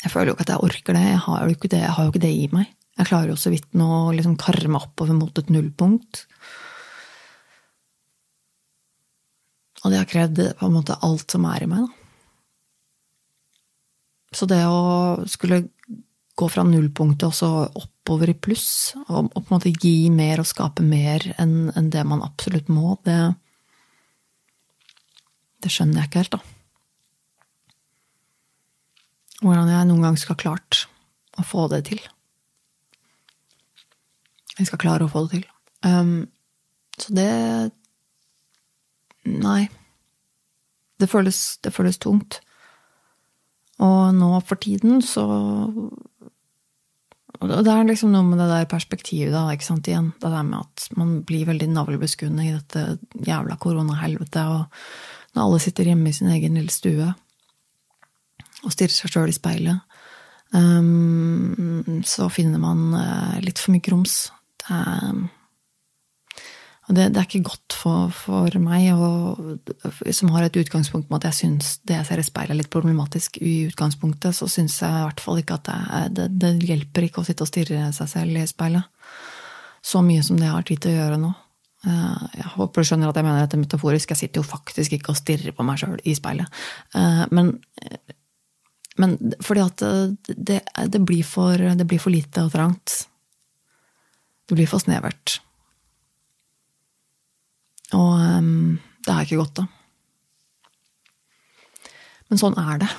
jeg 0.01 0.13
føler 0.13 0.31
jo 0.31 0.37
ikke 0.37 0.47
at 0.47 0.55
jeg 0.55 0.65
orker 0.65 0.97
det. 0.97 1.05
Jeg 1.05 1.23
har 1.27 1.43
jo 1.45 1.55
ikke 1.55 1.71
det, 1.73 1.83
jo 1.85 2.13
ikke 2.13 2.23
det 2.23 2.33
i 2.33 2.49
meg. 2.53 2.69
Jeg 3.01 3.09
klarer 3.09 3.33
jo 3.33 3.39
så 3.41 3.53
vidt 3.53 3.69
nå 3.77 3.87
å 3.87 4.13
liksom 4.17 4.37
karre 4.41 4.69
meg 4.69 4.85
oppover 4.85 5.17
mot 5.17 5.41
et 5.41 5.53
nullpunkt. 5.53 6.25
Og 9.81 9.93
det 9.93 10.01
har 10.01 10.09
krevd 10.09 10.43
på 10.59 10.69
en 10.69 10.77
måte 10.77 10.99
alt 11.05 11.33
som 11.33 11.47
er 11.49 11.65
i 11.65 11.71
meg, 11.71 11.87
da. 11.87 11.97
Så 14.37 14.47
det 14.47 14.61
å 14.63 15.25
skulle 15.27 15.65
gå 16.39 16.47
fra 16.49 16.63
nullpunktet 16.63 17.27
og 17.27 17.35
så 17.35 17.49
oppover 17.67 18.31
i 18.31 18.37
pluss, 18.39 18.95
og, 19.09 19.33
på 19.35 19.43
en 19.43 19.57
måte 19.57 19.73
gi 19.75 20.07
mer 20.15 20.41
og 20.41 20.49
skape 20.49 20.85
mer 20.87 21.25
enn 21.43 21.91
det 21.91 22.05
man 22.07 22.23
absolutt 22.25 22.71
må, 22.73 22.97
det 23.05 23.35
Det 25.61 25.69
skjønner 25.69 26.01
jeg 26.01 26.09
ikke 26.09 26.23
helt, 26.23 26.39
da 26.39 26.60
hvordan 29.41 29.71
jeg 29.73 29.89
noen 29.89 30.05
gang 30.05 30.19
skal 30.21 30.39
klart 30.41 30.85
å 31.41 31.45
få 31.47 31.67
det 31.73 31.85
til. 31.89 32.01
Jeg 34.59 34.69
skal 34.69 34.81
klare 34.83 35.07
å 35.07 35.13
få 35.13 35.25
det 35.27 35.41
til. 35.41 35.47
Um, 35.87 36.29
så 37.01 37.17
det 37.17 37.31
Nei. 39.31 39.69
Det 41.01 41.09
føles, 41.09 41.59
det 41.65 41.73
føles 41.73 42.01
tungt. 42.01 42.41
Og 43.81 44.15
nå 44.17 44.31
for 44.45 44.61
tiden 44.61 45.01
så 45.05 45.27
og 47.41 47.49
Det 47.49 47.73
er 47.73 47.87
liksom 47.89 48.11
noe 48.13 48.27
med 48.27 48.37
det 48.37 48.51
der 48.51 48.67
perspektivet, 48.69 49.33
da, 49.33 49.47
ikke 49.49 49.65
sant, 49.65 49.87
igjen. 49.89 50.11
Det 50.21 50.29
der 50.29 50.43
med 50.45 50.59
at 50.61 50.91
man 50.99 51.23
blir 51.25 51.47
veldig 51.49 51.71
navlebeskuende 51.73 52.45
i 52.45 52.51
dette 52.53 52.99
jævla 53.25 53.57
koronahelvetet, 53.57 54.45
og 54.45 55.33
når 55.33 55.47
alle 55.47 55.61
sitter 55.65 55.89
hjemme 55.89 56.11
i 56.11 56.17
sin 56.19 56.29
egen 56.35 56.59
lille 56.59 56.75
stue 56.75 57.07
og 58.65 58.75
stirrer 58.75 58.95
seg 58.95 59.13
sjøl 59.13 59.33
i 59.33 59.37
speilet, 59.37 59.99
um, 60.53 62.01
så 62.07 62.29
finner 62.33 62.63
man 62.63 62.89
uh, 62.95 63.37
litt 63.45 63.61
for 63.61 63.75
mye 63.75 63.85
grums. 63.85 64.27
Det 64.61 64.77
er, 64.77 65.21
det, 66.91 67.07
det 67.15 67.21
er 67.21 67.27
ikke 67.29 67.47
godt 67.47 67.77
for, 67.79 68.15
for 68.15 68.57
meg, 68.63 68.89
og, 68.95 69.61
som 70.15 70.33
har 70.35 70.47
et 70.47 70.59
utgangspunkt 70.61 71.11
med 71.11 71.21
at 71.21 71.31
jeg 71.31 71.39
syns 71.39 71.77
det 71.87 71.97
jeg 71.97 72.09
ser 72.09 72.23
i 72.23 72.27
speilet, 72.27 72.55
er 72.55 72.61
litt 72.63 72.73
problematisk 72.73 73.39
i 73.41 73.69
utgangspunktet, 73.69 74.37
så 74.37 74.49
syns 74.51 74.81
jeg 74.83 74.91
i 74.91 75.05
hvert 75.07 75.23
fall 75.23 75.39
ikke 75.43 75.61
at 75.61 75.71
det, 75.71 76.09
det, 76.19 76.27
det, 76.43 76.73
hjelper 76.73 77.07
ikke 77.07 77.23
å 77.23 77.29
sitte 77.29 77.47
og 77.47 77.53
stirre 77.53 77.93
seg 77.97 78.11
selv 78.11 78.43
i 78.43 78.49
speilet. 78.51 78.91
Så 79.81 80.03
mye 80.05 80.25
som 80.27 80.37
det 80.37 80.49
jeg 80.49 80.57
har 80.57 80.67
tid 80.69 80.83
til 80.83 80.93
å 80.93 80.99
gjøre 80.99 81.21
nå. 81.23 81.31
Uh, 81.81 82.25
jeg 82.37 82.49
håper 82.59 82.83
du 82.83 82.89
skjønner 82.91 83.09
at 83.09 83.17
jeg 83.17 83.25
mener 83.25 83.45
dette 83.47 83.61
metaforisk. 83.61 84.11
Jeg 84.13 84.21
sitter 84.21 84.43
jo 84.43 84.49
faktisk 84.51 84.97
ikke 84.97 85.15
og 85.15 85.21
stirrer 85.21 85.55
på 85.57 85.65
meg 85.65 85.81
sjøl 85.81 86.01
i 86.05 86.17
speilet. 86.19 86.59
Uh, 86.93 87.25
men 87.33 87.55
men 89.01 89.17
fordi 89.41 89.63
at 89.65 89.83
det, 90.29 90.61
det, 90.93 91.01
blir 91.01 91.25
for, 91.25 91.57
det, 91.57 91.87
blir 91.89 92.01
for, 92.03 92.13
lite 92.13 92.45
og 92.45 92.53
trangt. 92.53 93.05
Det 94.49 94.59
blir 94.59 94.69
for 94.69 94.83
snevert. 94.83 95.39
Og 97.97 98.19
um, 98.21 98.81
det 99.07 99.15
er 99.15 99.27
ikke 99.27 99.41
godt, 99.41 99.63
da. 99.63 99.67
Men 102.31 102.43
sånn 102.43 102.59
er 102.61 102.83
det. 102.83 102.91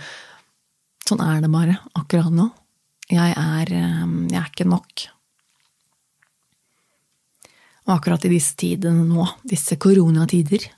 sånn 1.08 1.24
er 1.24 1.40
det 1.42 1.50
bare 1.50 1.78
akkurat 1.98 2.34
nå. 2.34 2.50
Jeg 3.10 3.34
er, 3.34 3.72
um, 4.04 4.28
jeg 4.30 4.38
er 4.38 4.52
ikke 4.52 4.68
nok. 4.70 5.08
Og 7.88 7.96
akkurat 7.96 8.28
i 8.28 8.34
disse 8.36 8.54
tidene 8.60 9.02
nå, 9.08 9.24
disse 9.50 9.80
koronatider, 9.80 10.68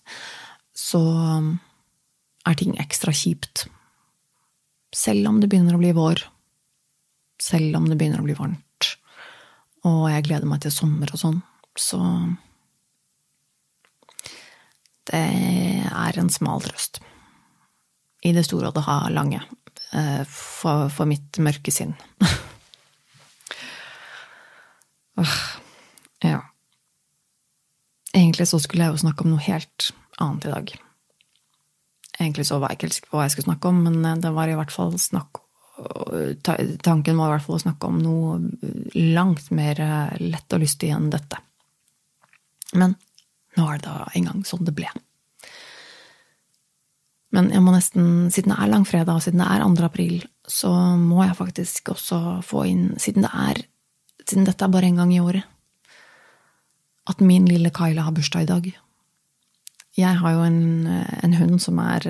så 0.73 1.03
er 2.49 2.57
ting 2.57 2.79
ekstra 2.81 3.13
kjipt. 3.13 3.67
Selv 4.93 5.29
om 5.29 5.41
det 5.41 5.49
begynner 5.49 5.75
å 5.77 5.81
bli 5.81 5.93
vår. 5.97 6.21
Selv 7.43 7.77
om 7.79 7.89
det 7.89 7.97
begynner 8.01 8.21
å 8.21 8.27
bli 8.27 8.37
varmt. 8.39 8.61
Og 9.89 10.11
jeg 10.13 10.27
gleder 10.29 10.47
meg 10.47 10.61
til 10.63 10.73
sommer 10.75 11.11
og 11.13 11.19
sånn. 11.21 11.43
Så 11.79 11.99
Det 15.09 15.19
er 15.19 16.19
en 16.21 16.31
smal 16.31 16.61
trøst. 16.63 17.01
I 18.23 18.33
det 18.37 18.45
store 18.47 18.69
og 18.71 18.77
det 18.77 18.85
lange. 19.11 19.41
Eh, 19.93 20.25
for, 20.29 20.89
for 20.89 21.05
mitt 21.11 21.39
mørke 21.43 21.71
sinn. 21.75 21.95
ja. 26.23 26.41
Egentlig 28.15 28.47
så 28.49 28.59
skulle 28.63 28.85
jeg 28.87 28.93
jo 28.95 29.03
snakke 29.03 29.25
om 29.25 29.31
noe 29.35 29.43
helt 29.43 29.91
annet 30.23 30.47
i 30.47 30.55
dag. 30.55 30.67
Egentlig 32.23 32.47
så 32.49 32.59
var 32.63 32.73
jeg 32.73 32.81
ikke 32.81 33.13
hva 33.13 33.27
jeg 33.27 33.35
skulle 33.35 33.51
snakke 33.51 33.71
om, 33.71 33.83
men 33.87 34.05
eh, 34.07 34.21
det 34.23 34.33
var 34.35 34.51
i 34.51 34.59
hvert 34.59 34.75
fall 34.75 34.95
snakk 35.01 35.43
Tanken 36.85 37.17
var 37.17 37.31
i 37.31 37.33
hvert 37.33 37.47
fall 37.47 37.57
å 37.57 37.63
snakke 37.63 37.89
om 37.89 37.97
noe 38.03 38.35
langt 38.95 39.49
mer 39.57 39.81
eh, 39.81 40.19
lett 40.21 40.55
og 40.55 40.61
lystig 40.63 40.93
enn 40.95 41.09
dette. 41.11 41.41
Men 42.77 42.95
nå 43.57 43.65
er 43.69 43.81
det 43.81 43.89
da 43.89 44.11
en 44.13 44.29
gang 44.29 44.45
sånn 44.47 44.67
det 44.69 44.75
ble. 44.77 44.91
Men 47.33 47.49
jeg 47.53 47.65
må 47.65 47.73
nesten, 47.73 48.29
siden 48.33 48.53
det 48.53 48.59
er 48.61 48.71
langfredag, 48.75 49.17
og 49.17 49.25
siden 49.25 49.41
det 49.41 49.49
er 49.49 49.65
2. 49.65 49.87
april, 49.89 50.17
så 50.49 50.71
må 51.01 51.23
jeg 51.25 51.39
faktisk 51.39 51.95
også 51.95 52.21
få 52.45 52.67
inn, 52.69 52.91
siden 53.01 53.29
det 53.29 53.35
er 53.49 53.69
Siden 54.23 54.45
dette 54.47 54.63
er 54.63 54.71
bare 54.71 54.87
en 54.87 55.01
gang 55.01 55.11
i 55.11 55.19
året, 55.19 55.43
at 57.11 57.19
min 57.27 57.43
lille 57.51 57.73
Kyla 57.75 58.05
har 58.07 58.15
bursdag 58.15 58.45
i 58.45 58.47
dag. 58.47 58.69
Jeg 59.97 60.19
har 60.19 60.33
jo 60.33 60.45
en, 60.47 60.87
en, 60.89 61.35
hund 61.37 61.59
som 61.61 61.77
er 61.83 62.07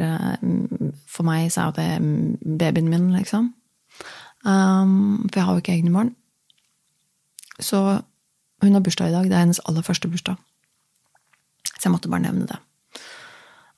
For 1.11 1.27
meg 1.27 1.49
så 1.51 1.67
er 1.67 1.73
det 1.75 2.59
babyen 2.61 2.91
min, 2.93 3.09
liksom. 3.17 3.51
Um, 4.47 5.29
for 5.29 5.39
jeg 5.39 5.47
har 5.47 5.57
jo 5.57 5.63
ikke 5.63 5.75
egne 5.75 5.95
barn. 5.95 6.15
Så 7.63 8.03
hun 8.63 8.75
har 8.75 8.81
bursdag 8.81 9.11
i 9.11 9.15
dag. 9.15 9.27
Det 9.27 9.37
er 9.37 9.45
hennes 9.45 9.63
aller 9.67 9.83
første 9.83 10.09
bursdag. 10.09 10.39
Så 11.73 11.89
jeg 11.89 11.95
måtte 11.95 12.11
bare 12.11 12.23
nevne 12.23 12.47
det. 12.47 12.59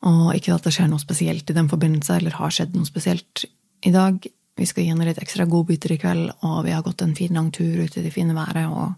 Og 0.05 0.35
ikke 0.37 0.55
at 0.55 0.65
det 0.67 0.75
skjer 0.77 0.89
noe 0.93 1.01
spesielt 1.01 1.49
i 1.49 1.57
den 1.57 1.69
forbindelse, 1.69 2.19
eller 2.19 2.37
har 2.37 2.53
skjedd 2.53 2.75
noe 2.77 2.89
spesielt 2.89 3.47
i 3.85 3.93
dag. 3.93 4.21
Vi 4.55 4.67
skal 4.69 4.85
gi 4.85 4.93
henne 4.93 5.07
litt 5.09 5.21
ekstra 5.23 5.47
godbiter 5.49 5.95
i 5.95 5.99
kveld, 6.01 6.31
og 6.45 6.59
vi 6.67 6.75
har 6.75 6.85
gått 6.85 7.03
en 7.03 7.17
fin, 7.17 7.33
lang 7.35 7.51
tur 7.55 7.81
ute 7.81 8.01
i 8.01 8.05
det 8.05 8.13
fine 8.15 8.37
været 8.37 8.69
og 8.69 8.93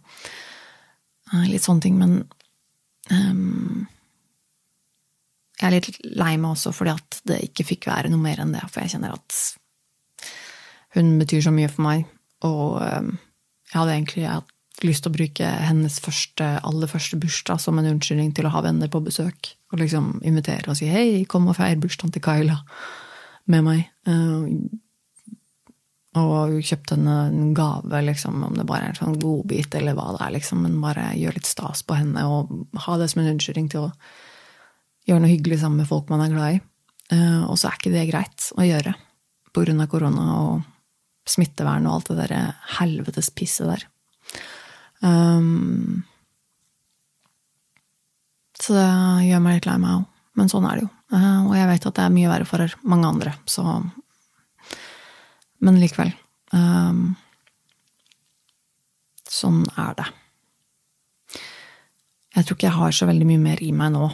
uh, 1.32 1.46
litt 1.46 1.64
sånne 1.64 1.86
ting. 1.86 2.00
Men 2.00 2.18
um, 3.10 3.86
jeg 5.56 5.66
er 5.68 5.76
litt 5.76 6.00
lei 6.04 6.34
meg 6.36 6.52
også 6.52 6.72
fordi 6.76 6.92
at 6.92 7.20
det 7.28 7.38
ikke 7.48 7.64
fikk 7.72 7.88
være 7.88 8.10
noe 8.12 8.20
mer 8.20 8.42
enn 8.42 8.52
det, 8.54 8.64
for 8.68 8.82
jeg 8.82 8.96
kjenner 8.96 9.16
at 9.16 9.38
hun 10.96 11.16
betyr 11.20 11.44
så 11.44 11.52
mye 11.52 11.68
for 11.68 11.84
meg, 11.84 12.04
og 12.46 12.78
ehm, 12.84 13.16
jeg 13.68 13.76
hadde 13.76 13.96
egentlig 13.96 14.28
lyst 14.84 15.04
til 15.04 15.12
å 15.12 15.16
bruke 15.16 15.50
hennes 15.66 15.98
første, 16.04 16.46
aller 16.68 16.90
første 16.90 17.18
bursdag 17.20 17.60
som 17.60 17.78
en 17.80 17.88
unnskyldning 17.94 18.32
til 18.36 18.48
å 18.48 18.52
ha 18.52 18.62
venner 18.64 18.90
på 18.92 19.00
besøk. 19.04 19.54
Og 19.72 19.80
liksom 19.80 20.20
invitere 20.24 20.70
og 20.70 20.76
si 20.78 20.88
'hei, 20.88 21.24
kom 21.28 21.48
og 21.48 21.56
feir 21.56 21.76
bursdagen 21.80 22.12
til 22.12 22.22
Kyla 22.22 22.58
med 23.46 23.64
meg'. 23.64 23.88
Uh, 24.06 24.68
og 26.16 26.54
kjøpte 26.64 26.96
henne 26.96 27.16
en 27.28 27.54
gave, 27.54 28.02
liksom, 28.04 28.44
om 28.44 28.54
det 28.56 28.64
bare 28.66 28.86
er 28.86 28.94
en 28.94 29.00
sånn 29.00 29.18
godbit 29.20 29.74
eller 29.74 29.92
hva 29.96 30.14
det 30.16 30.22
er, 30.24 30.32
liksom. 30.38 30.62
Men 30.62 30.80
bare 30.80 31.12
gjøre 31.16 31.36
litt 31.36 31.46
stas 31.50 31.82
på 31.82 31.98
henne 31.98 32.24
og 32.24 32.52
ha 32.86 32.96
det 32.96 33.10
som 33.10 33.20
en 33.20 33.34
unnskyldning 33.34 33.68
til 33.72 33.88
å 33.88 33.92
gjøre 35.06 35.22
noe 35.22 35.32
hyggelig 35.32 35.60
sammen 35.62 35.82
med 35.82 35.88
folk 35.90 36.10
man 36.12 36.24
er 36.24 36.32
glad 36.32 36.56
i. 36.56 36.62
Uh, 37.12 37.44
og 37.46 37.58
så 37.58 37.70
er 37.70 37.78
ikke 37.78 37.94
det 37.94 38.08
greit 38.10 38.48
å 38.58 38.66
gjøre 38.66 38.96
av 39.56 39.86
korona 39.88 40.24
og 40.36 40.64
smittevern 41.26 41.86
og 41.88 41.94
alt 41.94 42.10
det 42.10 42.26
der 42.28 42.56
helvetes 42.76 43.30
pisset 43.32 43.70
der. 43.70 43.86
Um, 45.00 46.04
så 48.60 48.76
det 48.76 48.90
gjør 49.30 49.42
meg 49.44 49.58
litt 49.58 49.68
lei 49.70 49.78
meg 49.80 49.94
òg. 50.00 50.04
Men 50.36 50.50
sånn 50.52 50.66
er 50.68 50.76
det 50.76 50.84
jo. 50.84 50.90
Uh, 51.14 51.46
og 51.46 51.54
jeg 51.56 51.68
vet 51.70 51.86
at 51.88 51.96
det 51.96 52.04
er 52.04 52.12
mye 52.12 52.30
verre 52.34 52.48
for 52.48 52.76
mange 52.84 53.08
andre, 53.14 53.32
så 53.48 53.80
Men 55.64 55.78
likevel. 55.80 56.10
Um, 56.52 57.14
sånn 59.24 59.62
er 59.80 59.94
det. 59.96 60.04
Jeg 62.36 62.44
tror 62.44 62.58
ikke 62.58 62.66
jeg 62.66 62.76
har 62.76 62.92
så 62.92 63.08
veldig 63.08 63.28
mye 63.30 63.40
mer 63.40 63.62
i 63.64 63.70
meg 63.72 63.94
nå. 63.94 64.10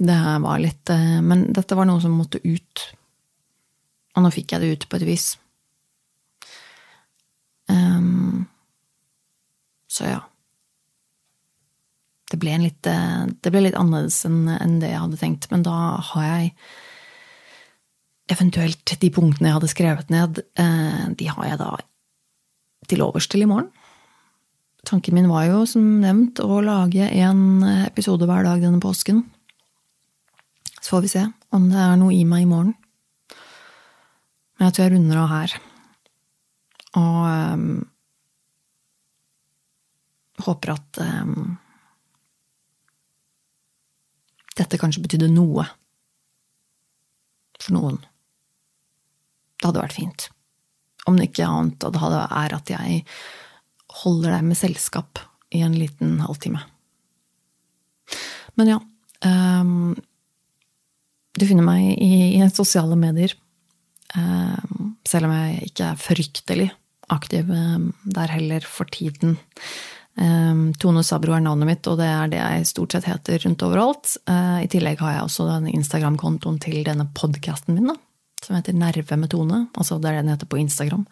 Det 0.00 0.16
var 0.40 0.62
litt 0.62 0.88
uh, 0.88 1.20
Men 1.20 1.50
dette 1.52 1.76
var 1.76 1.88
noe 1.88 2.00
som 2.00 2.16
måtte 2.16 2.40
ut. 2.44 2.86
Og 4.16 4.24
nå 4.24 4.32
fikk 4.34 4.54
jeg 4.54 4.62
det 4.62 4.72
ut 4.74 4.88
på 4.90 4.98
et 4.98 5.06
vis. 5.06 5.26
Um, 7.70 8.48
så 9.90 10.08
ja. 10.08 10.20
Det 12.30 12.38
ble, 12.38 12.54
litt, 12.62 12.86
eh, 12.86 13.26
det 13.42 13.50
ble 13.50 13.64
litt 13.64 13.76
annerledes 13.78 14.22
enn 14.28 14.78
det 14.78 14.92
jeg 14.92 15.02
hadde 15.02 15.18
tenkt, 15.18 15.48
men 15.50 15.64
da 15.66 15.74
har 16.12 16.26
jeg 16.28 16.52
eventuelt 18.30 18.92
de 19.02 19.10
punktene 19.10 19.50
jeg 19.50 19.56
hadde 19.56 19.70
skrevet 19.72 20.12
ned, 20.14 20.38
eh, 20.62 21.08
de 21.18 21.26
har 21.26 21.48
jeg 21.48 21.58
da 21.58 21.72
til 22.90 23.02
overs 23.02 23.26
til 23.30 23.42
i 23.42 23.50
morgen. 23.50 23.66
Tanken 24.86 25.18
min 25.18 25.26
var 25.30 25.48
jo, 25.48 25.64
som 25.66 25.88
nevnt, 26.04 26.38
å 26.38 26.62
lage 26.62 27.10
en 27.10 27.64
episode 27.82 28.30
hver 28.30 28.46
dag 28.46 28.62
denne 28.62 28.80
påsken. 28.82 29.24
Så 30.80 30.96
får 30.96 31.04
vi 31.04 31.12
se 31.12 31.24
om 31.54 31.68
det 31.70 31.80
er 31.80 31.98
noe 32.00 32.14
i 32.14 32.24
meg 32.28 32.46
i 32.46 32.50
morgen. 32.50 32.74
Men 34.56 34.68
jeg 34.68 34.76
tror 34.76 34.86
jeg 34.86 34.94
runder 34.94 35.20
av 35.20 35.30
her. 35.32 35.56
Og 37.00 37.18
um, 37.28 37.66
håper 40.44 40.72
at 40.74 41.00
um, 41.04 41.58
dette 44.58 44.80
kanskje 44.80 45.04
betydde 45.04 45.30
noe 45.32 45.66
for 47.60 47.76
noen. 47.76 48.00
Det 49.60 49.68
hadde 49.68 49.84
vært 49.84 49.96
fint. 49.96 50.28
Om 51.08 51.16
det 51.16 51.30
ikke 51.30 51.48
annet 51.48 51.80
det 51.80 52.02
hadde, 52.02 52.20
er 52.40 52.56
at 52.56 52.72
jeg 52.72 53.02
holder 54.02 54.36
deg 54.36 54.46
med 54.48 54.58
selskap 54.58 55.20
i 55.56 55.64
en 55.66 55.74
liten 55.76 56.20
halvtime. 56.24 56.62
Men 58.58 58.74
ja 58.74 58.78
um, 59.24 59.94
Du 61.40 61.46
finner 61.48 61.64
meg 61.64 61.94
i, 61.96 62.36
i 62.36 62.50
sosiale 62.52 62.98
medier. 63.00 63.32
Um, 64.12 64.96
selv 65.08 65.28
om 65.28 65.32
jeg 65.32 65.70
ikke 65.70 65.86
er 65.92 66.00
fryktelig 66.02 66.68
aktiv 67.10 67.48
um, 67.48 67.90
der 68.04 68.32
heller 68.34 68.66
for 68.66 68.90
tiden. 68.92 69.38
Um, 70.20 70.70
Tone 70.82 71.04
Sabro 71.06 71.32
er 71.36 71.44
navnet 71.44 71.70
mitt, 71.70 71.88
og 71.88 71.96
det 72.00 72.08
er 72.10 72.32
det 72.32 72.40
jeg 72.42 72.68
stort 72.68 72.96
sett 72.96 73.08
heter 73.08 73.40
rundt 73.46 73.64
overalt. 73.64 74.16
I 74.28 74.68
tillegg 74.70 75.00
har 75.00 75.16
jeg 75.16 75.28
også 75.28 75.46
den 75.48 75.70
Instagram-kontoen 75.72 76.58
til 76.60 76.82
denne 76.84 77.06
podkasten 77.16 77.78
min, 77.78 77.92
da, 77.92 77.96
som 78.44 78.58
heter 78.58 78.76
Nerve 78.76 79.20
med 79.20 79.32
Tone. 79.32 79.62
Altså 79.78 79.96
det 79.96 80.10
er 80.10 80.18
det 80.18 80.26
den 80.26 80.34
heter 80.34 80.50
på 80.50 80.60
Instagram. 80.60 81.06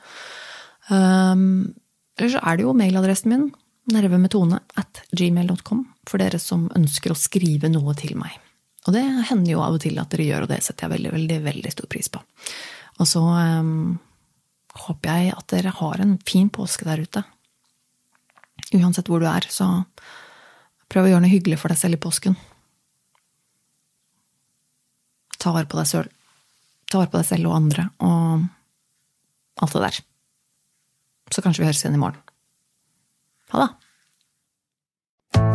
Eller 0.90 2.34
så 2.34 2.42
er 2.42 2.58
det 2.58 2.66
jo 2.66 2.76
mailadressen 2.76 3.32
min, 3.32 3.48
nervemedtone 3.94 4.60
at 4.76 5.00
gmail.com, 5.16 5.86
for 6.10 6.20
dere 6.20 6.42
som 6.42 6.66
ønsker 6.76 7.14
å 7.14 7.18
skrive 7.18 7.70
noe 7.72 7.96
til 7.96 8.18
meg. 8.20 8.36
Og 8.88 8.94
det 8.96 9.04
hender 9.28 9.52
jo 9.52 9.62
av 9.62 9.76
og 9.76 9.82
til 9.84 9.98
at 10.00 10.10
dere 10.14 10.26
gjør, 10.30 10.46
og 10.46 10.52
det 10.52 10.62
setter 10.64 10.86
jeg 10.86 10.96
veldig, 10.96 11.14
veldig, 11.14 11.40
veldig 11.44 11.72
stor 11.74 11.88
pris 11.92 12.08
på. 12.12 12.22
Og 12.98 13.08
så 13.08 13.20
um, 13.20 13.98
håper 14.86 15.12
jeg 15.12 15.34
at 15.36 15.50
dere 15.52 15.74
har 15.76 16.00
en 16.02 16.16
fin 16.26 16.48
påske 16.52 16.88
der 16.88 17.04
ute 17.04 17.24
uansett 18.76 19.08
hvor 19.08 19.22
du 19.22 19.28
er, 19.28 19.46
så 19.52 19.68
prøv 20.90 21.06
å 21.06 21.12
gjøre 21.12 21.24
noe 21.24 21.32
hyggelig 21.32 21.60
for 21.60 21.72
deg 21.72 21.80
selv 21.80 21.98
i 21.98 22.02
påsken. 22.02 22.36
Ta 25.38 25.54
vare 25.54 25.68
på 25.70 25.78
deg 25.78 25.88
selv, 25.88 26.12
ta 26.90 27.00
vare 27.00 27.12
på 27.12 27.20
deg 27.20 27.28
selv 27.30 27.50
og 27.50 27.58
andre, 27.58 27.88
og 28.04 28.46
alt 29.62 29.76
det 29.76 29.84
der. 29.86 30.00
Så 31.32 31.44
kanskje 31.44 31.62
vi 31.62 31.68
høres 31.68 31.84
igjen 31.84 31.98
i 31.98 32.02
morgen. 32.02 32.24
Ha 33.52 33.66
det! 33.66 33.87